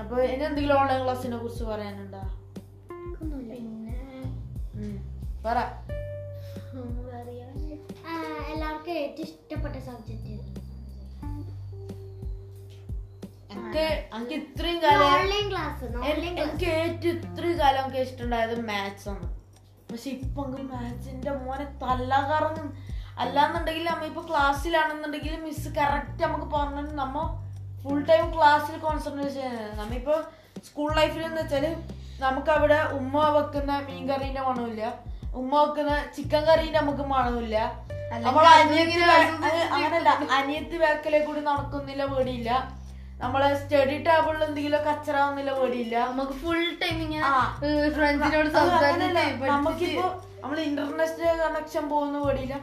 അപ്പൊ 0.00 0.14
ഇനി 0.32 0.44
എന്തെങ്കിലും 0.48 0.76
ഓൺലൈൻ 0.80 1.00
ക്ലാസ്സിനെ 1.04 1.38
കുറിച്ച് 1.44 1.64
പറയാനുണ്ടോ. 1.72 2.22
പറ. 5.46 5.58
എല്ലാവർക്കും 8.52 8.94
ഏറ്റവും 9.00 9.26
ഇഷ്ടപ്പെട്ട 9.26 9.76
സബ്ജക്റ്റ് 9.86 10.36
എനിക്ക് 14.16 14.34
ഇത്രയും 14.38 14.78
കാലം 14.82 15.10
ഏറ്റവും 16.76 17.16
ഇത്രയും 17.16 17.56
കാലം 17.58 17.82
ഒക്കെ 17.86 17.98
ഇഷ്ടമുണ്ടായത് 17.98 18.54
മാത്സ് 18.68 19.06
ആണ്. 19.08 19.26
പക്ഷെ 19.90 20.08
ഇപ്പൊ 20.16 20.42
മാത്സിന്റെ 20.72 21.32
മോനെ 21.40 21.66
തല്ല 21.82 22.12
കറങ്ങും. 22.30 22.68
അല്ലാന്നുണ്ടെങ്കിൽ 23.22 23.84
നമ്മ 23.84 24.04
ഇപ്പൊ 24.04 24.22
ക്ലാസ്സിലാണെന്നുണ്ടെങ്കിൽ 24.22 25.34
മിസ് 25.40 25.70
കറക്റ്റ് 25.78 26.22
നമുക്ക് 26.24 26.46
പറഞ്ഞു 26.54 26.94
നമ്മ 27.00 27.16
ഫുൾ 27.82 28.00
ടൈം 28.02 28.26
ക്ലാസ്സിൽ 28.34 28.76
കോൺസെൻട്രേഷൻ 28.78 29.42
നമ്മ 29.52 29.76
നമ്മിപ്പോ 29.80 30.16
സ്കൂൾ 30.64 30.90
ലൈഫിൽ 30.96 31.22
എന്ന് 31.24 31.42
വെച്ചാൽ 31.42 31.64
നമുക്ക് 32.20 32.50
അവിടെ 32.50 32.78
ഉമ്മ 32.98 33.22
വെക്കുന്ന 33.28 33.72
മീൻ 33.88 34.02
കറീന്റെ 34.10 34.42
മണമില്ല 34.48 34.82
ഉമ്മ 35.34 35.52
വെക്കുന്ന 35.62 35.92
ചിക്കൻ 36.16 36.42
കറീന്റെ 36.44 36.80
നമുക്ക് 36.80 37.06
മണമില്ല 37.12 37.56
അങ്ങനല്ല. 39.74 40.10
അനിയത്തി 40.38 40.76
വേക്കലെ 40.84 41.20
കൂടി 41.26 41.40
നടക്കുന്നില്ല 41.48 42.04
പേടിയില്ല. 42.12 42.50
നമ്മളെ 43.22 43.48
സ്റ്റഡി 43.60 43.96
ടേബിളിൽ 44.06 44.42
എന്തെങ്കിലും 44.46 44.82
കച്ചറാവുന്നില്ല 44.88 45.52
പേടിയില്ല. 45.60 45.96
നമുക്ക് 46.10 46.34
ഫുൾ 46.42 46.60
ടൈം 46.82 46.98
ഫ്രണ്ട്സിനോട് 47.96 48.50
നമുക്കിപ്പോ 49.52 50.06
നമ്മൾ 50.42 50.58
ഇന്റർനെറ്റ് 50.68 51.24
കണക്ഷൻ 51.42 51.84
പോകുന്ന 51.92 52.18
പേടിയില്ല. 52.24 52.56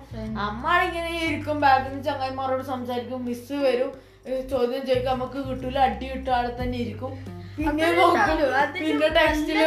അമ്മ 0.47 0.65
ഇങ്ങനെ 0.87 1.11
ഇരിക്കും 1.25 1.57
ബാക്കിൽ 1.63 1.89
നിന്ന് 1.91 2.03
ചങ്ങായിമാരോട് 2.09 2.63
സംസാരിക്കും 2.73 3.19
മിസ് 3.29 3.57
വരും. 3.65 3.91
ചോദ്യം 4.51 4.81
ചോദിക്കും 4.87 5.11
നമുക്ക് 5.13 5.39
കിട്ടൂല 5.49 5.77
അടി 5.89 6.07
കിട്ടും 6.13 6.33
ആളെ 6.37 6.51
തന്നെ 6.61 6.77
ഇരിക്കും. 6.85 7.11
പിന്നെ 7.57 7.87
പിന്നെ 8.79 9.07
ടെക്സ്റ്റിൽ 9.19 9.59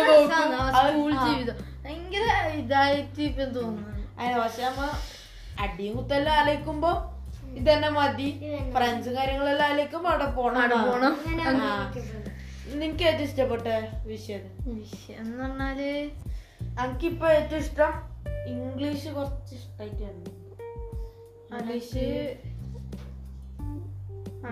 സ്കൂൾ 0.81 1.13
ജീവിതം. 1.27 1.57
ഭയങ്കര 1.85 2.27
ഇതായിട്ട് 2.63 3.23
ഇപ്പൊ 3.29 3.47
തോന്നുന്നു. 3.57 3.95
പക്ഷെ 4.43 4.63
നമ്മ 4.69 4.83
അടിയും 5.61 5.97
കുത്തെല്ലാം 5.97 6.37
ആലോചിക്കുമ്പോ 6.37 6.91
ഇതന്നെ 7.55 7.89
മതി. 7.89 8.29
ഫ്രണ്ട്സും 8.75 9.17
കാര്യങ്ങളെല്ലാം 9.17 9.69
ആലോചിക്കുമ്പോ 9.69 10.11
അവിടെ 10.11 10.31
പോണം. 10.31 10.71
പോണം. 10.71 11.15
നിനക്ക് 12.75 13.05
ഏറ്റവും 13.05 13.25
ഇഷ്ടപ്പെട്ട 13.25 13.67
വിഷയം 14.07 14.43
വിഷയം 14.75 15.19
എന്ന് 15.19 15.45
പറഞ്ഞാൽ 15.45 15.81
എനിക്കിപ്പോ 16.83 17.29
ഏറ്റവും 17.29 17.61
ഇഷ്ടം 17.61 17.93
ഇംഗ്ലീഷ് 18.49 19.09
കുറച്ച് 19.09 19.55
ഇഷ്ടമായിട്ട് 19.55 20.03
ഇംഗ്ലീഷ് 21.57 22.05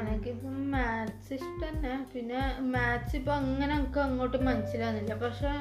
എനിക്കിപ്പം 0.00 0.70
മാത്സ് 0.70 1.34
ഇഷ്ടം 1.34 1.62
തന്നെ 1.68 2.06
പിന്നെ 2.14 2.40
മാത്സ് 2.60 3.16
ഇപ്പൊ 3.16 3.32
അങ്ങനെ 3.32 3.74
എനിക്ക് 3.76 3.98
അങ്ങോട്ട് 4.00 4.36
മനസ്സിലാകുന്നില്ല 4.36 5.14
പക്ഷെ 5.14 5.52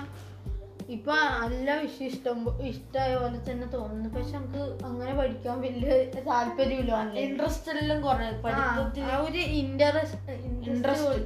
ഇപ്പൊ 0.96 1.14
നല്ല 1.40 1.74
വിഷയം 1.82 2.08
ഇഷ്ടം 2.12 2.38
ഇഷ്ടമായ 2.70 3.16
പോലെ 3.22 3.40
തന്നെ 3.48 3.68
തോന്നുന്നു. 3.74 4.10
പക്ഷെ 4.16 4.34
നമുക്ക് 4.38 4.62
അങ്ങനെ 4.88 5.14
പഠിക്കാൻ 5.20 5.58
വലിയ 5.66 5.96
താല്പര്യമില്ല. 6.30 7.00
ഇൻട്രസ്റ്റ് 7.24 7.72
എല്ലാം 7.82 8.00
കുറഞ്ഞു 8.06 8.38
പഠിത്തത്തിൽ 8.46 9.10
ഒരു 9.28 9.42
ഇൻട്രസ്റ്റ് 9.62 10.36
ഇൻട്രസ്റ്റ് 10.72 11.26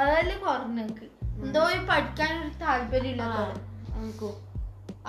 അതെല്ലാം 0.00 0.38
കുറഞ്ഞു 0.46 0.80
എനിക്ക് 0.86 1.06
എന്തോ 1.44 1.60
ഒരു 1.72 1.82
പഠിക്കാൻ 1.90 2.32
ഒരു 2.42 2.52
താല്പര്യമില്ല 2.64 3.24
എനിക്കോ 3.98 4.30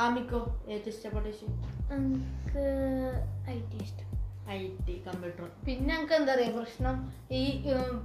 ആമിക്കോ? 0.04 0.40
ഏറ്റവും 0.74 0.92
ഇഷ്ടപ്പെട്ട 0.94 1.26
വിഷയം? 1.28 1.54
എനിക്ക് 1.96 2.66
ഐ 3.54 3.56
ടി 3.70 3.80
ഇഷ്ടം. 3.86 4.04
ഐ 4.58 4.60
ടി 4.88 4.96
കമ്പ്യൂട്ടർ 5.08 5.48
പിന്നെ 5.68 5.90
നമുക്ക് 5.96 6.16
എന്താ 6.20 6.34
പറയാ 6.34 6.52
പ്രശ്നം. 6.58 6.98
ഈ 7.40 7.42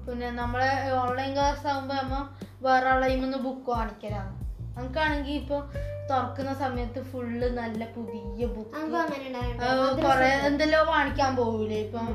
പിന്നെ 0.06 0.30
നമ്മളെ 0.40 0.70
ഓൺലൈൻ 1.02 1.32
ക്ലാസ് 1.36 1.66
ആകുമ്പോ 1.72 1.96
നമ്മ 2.00 2.16
വേറെ 2.66 2.88
ആളെ 2.94 3.10
ബുക്ക് 3.46 3.66
കാണിക്കലാണ് 3.72 4.32
നമുക്കാണെങ്കിൽ 4.76 5.34
ഇപ്പൊ 5.34 5.56
തുറക്കുന്ന 6.10 6.52
സമയത്ത് 6.60 7.00
ഫുള്ള് 7.10 7.46
നല്ല 7.58 7.82
പുതിയ 7.94 8.46
ബുക്ക്. 8.54 8.80
കൊറേ 10.06 10.30
എന്തെല്ലോ 10.48 10.80
വാങ്ങിക്കാൻ 10.90 11.36
പോകൂലേ 11.36 11.78
ഇപ്പം. 11.84 12.06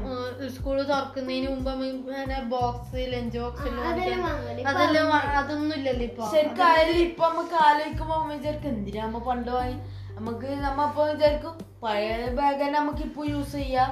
സ്കൂൾ 0.56 0.78
തുറക്കുന്നതിന് 0.92 1.48
മുമ്പ് 1.54 1.72
ബോക്സ് 2.56 3.04
ലഞ്ച് 3.14 3.38
ബോക്സ് 3.44 3.70
അതെല്ലാം 4.72 5.12
അതൊന്നും 5.40 5.76
ഇല്ലല്ലോ 5.80 6.06
ഇപ്പൊ. 6.10 6.26
ശരിക്കും 6.34 7.00
ഇപ്പൊ 7.06 7.26
നമുക്ക് 7.30 7.56
ആലോചിക്കുമ്പോ 7.68 8.16
നമ്മ 8.18 8.34
വിചാരിക്കും 8.34 8.70
എന്തിനാ 8.70 9.06
നമ്മ 9.06 9.22
പണ്ട് 9.30 9.52
വാങ്ങി 9.58 9.78
നമുക്ക് 10.18 10.50
നമ്മ 10.66 10.80
അപ്പൊ 10.90 11.06
വിചാരിക്കും 11.12 11.56
പഴയ 11.84 12.12
ബാഗ് 12.40 12.60
തന്നെ 12.62 12.78
നമുക്ക് 12.80 13.04
ഇപ്പൊ 13.10 13.24
യൂസ് 13.34 13.56
ചെയ്യാം. 13.62 13.90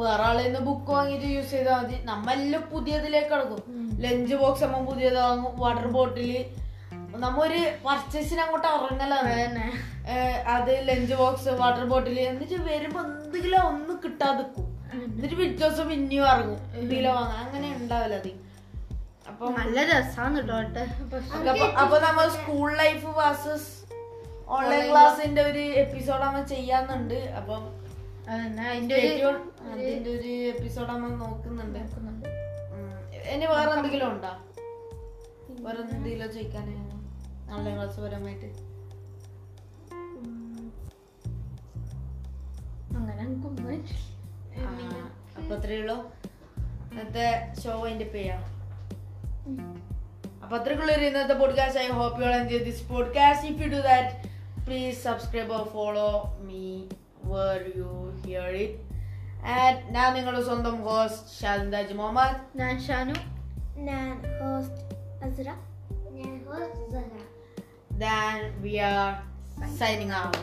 വേറെ 0.00 0.22
ആളിന്ന് 0.28 0.60
ബുക്ക് 0.68 0.90
വാങ്ങിട്ട് 0.96 1.28
യൂസ് 1.36 1.50
ചെയ്താൽ 1.50 1.76
മതി. 1.82 1.96
നമ്മെല്ലാം 2.04 2.62
പുതിയതിലേക്ക് 2.72 3.30
കിടക്കും. 3.32 3.60
ലഞ്ച് 4.04 4.34
ബോക്സ് 4.34 4.64
നമ്മ 4.64 4.78
പുതിയത് 4.90 5.18
വാങ്ങും 5.24 5.52
വാട്ടർ 5.62 5.86
ബോട്ടിൽ 5.96 6.30
നമ്മ 7.22 7.36
ഒരു 7.46 7.60
പർച്ചേസിന് 7.84 8.40
അങ്ങോട്ട് 8.44 8.68
ഇറങ്ങലാണ് 8.76 9.64
അത് 10.54 10.72
ലഞ്ച് 10.88 11.14
ബോക്സ് 11.20 11.52
വാട്ടർ 11.60 11.84
ബോട്ടിൽ 11.92 12.18
എന്നിട്ട് 12.30 12.58
വരുമ്പോ 12.68 13.00
എന്തെങ്കിലും 13.08 13.60
ഒന്നും 13.70 13.96
കിട്ടാതെ 14.04 14.36
നിൽക്കും 14.40 14.66
എന്നിട്ട് 15.14 15.36
പിറ്റേ 15.40 15.56
ദിവസം 15.62 15.86
പിന്നെയും 15.92 16.26
ഇറങ്ങും. 16.32 16.60
എന്തെങ്കിലും 16.78 17.12
വാങ്ങാൻ. 17.18 17.40
അങ്ങനെ 17.46 17.68
ഉണ്ടാവില്ല 17.80 18.16
അത് 18.22 18.30
അപ്പൊ 19.30 19.46
നല്ല 19.58 19.78
രസാണ് 19.90 20.38
കേട്ടോ 20.50 20.84
അപ്പൊ 21.82 21.96
നമ്മൾ 22.06 22.24
സ്കൂൾ 22.36 22.68
ലൈഫ് 22.82 23.08
വേഴ്സസ് 23.18 23.68
ഓൺലൈൻ 24.56 24.84
ക്ലാസ്സിന്റെ 24.90 25.42
ഒരു 25.50 25.64
എപ്പിസോഡ് 25.82 26.22
നമ്മൾ 26.24 26.42
ചെയ്യാന്നുണ്ട്. 26.54 27.18
അപ്പം 27.40 27.64
അതിന്റെ 28.70 28.96
ഒരു 30.16 30.32
എപ്പിസോഡ് 30.52 30.88
നമ്മൾ 30.92 31.10
നോക്കുന്നുണ്ട്. 31.24 31.80
ഇനി 33.34 33.46
വേറെ 33.52 33.70
എന്തെങ്കിലും 33.76 34.08
ഉണ്ടോ? 34.12 34.32
വേറെ 35.64 35.78
എന്തെങ്കിലും 35.84 36.28
ചോദിക്കാന്? 36.36 36.74
ഓൺലൈൻ 37.52 37.74
ക്ലാസ് 37.76 38.00
പരമായിട്ട് 38.00 38.48
അങ്ങനെ 42.96 43.24
അപ്പൊ 45.38 45.54
അത്രേ 45.56 45.76
ഉള്ളൂ. 45.80 45.96
ഇന്നത്തെ 46.92 47.26
ഷോ 47.64 47.72
അതിന്റെ 47.84 48.04
പേയാ 48.14 48.36
അപ്പൊ 50.42 50.58
അത്രക്കുള്ളൊരു 50.58 51.04
ഇന്നത്തെ 51.04 51.34
podcast 51.34 51.80
I 51.80 51.88
hope 51.90 52.22
you 52.22 52.28
enjoy 52.30 52.64
this 52.64 52.88
podcast 52.88 53.48
if 53.48 53.62
you 53.62 53.68
do 53.68 53.80
that 53.80 54.12
please 54.66 55.04
subscribe 55.04 55.52
or 55.52 55.64
follow 55.68 56.08
me 56.40 56.62
where 57.24 57.58
you 57.76 57.90
hear 58.24 58.48
it 58.62 58.78
and 59.56 59.94
ഞാൻ 59.94 60.14
നിങ്ങളുടെ 60.14 60.42
സ്വന്തം 60.42 60.76
ഹോസ്റ്റ് 60.82 61.40
ഷാലിന്ദാജ് 61.40 61.94
മുഹമ്മദ്. 61.94 62.36
ഞാൻ 62.56 62.74
ഷാനു. 62.80 63.16
ഞാൻ 63.88 64.08
ഹോസ്റ്റ് 64.40 64.82
അസ്ര. 65.26 65.48
ഞാൻ 66.18 66.34
host 66.48 67.17
then 67.98 68.52
we 68.62 68.78
are 68.78 69.20
signing 69.76 70.10
out 70.10 70.36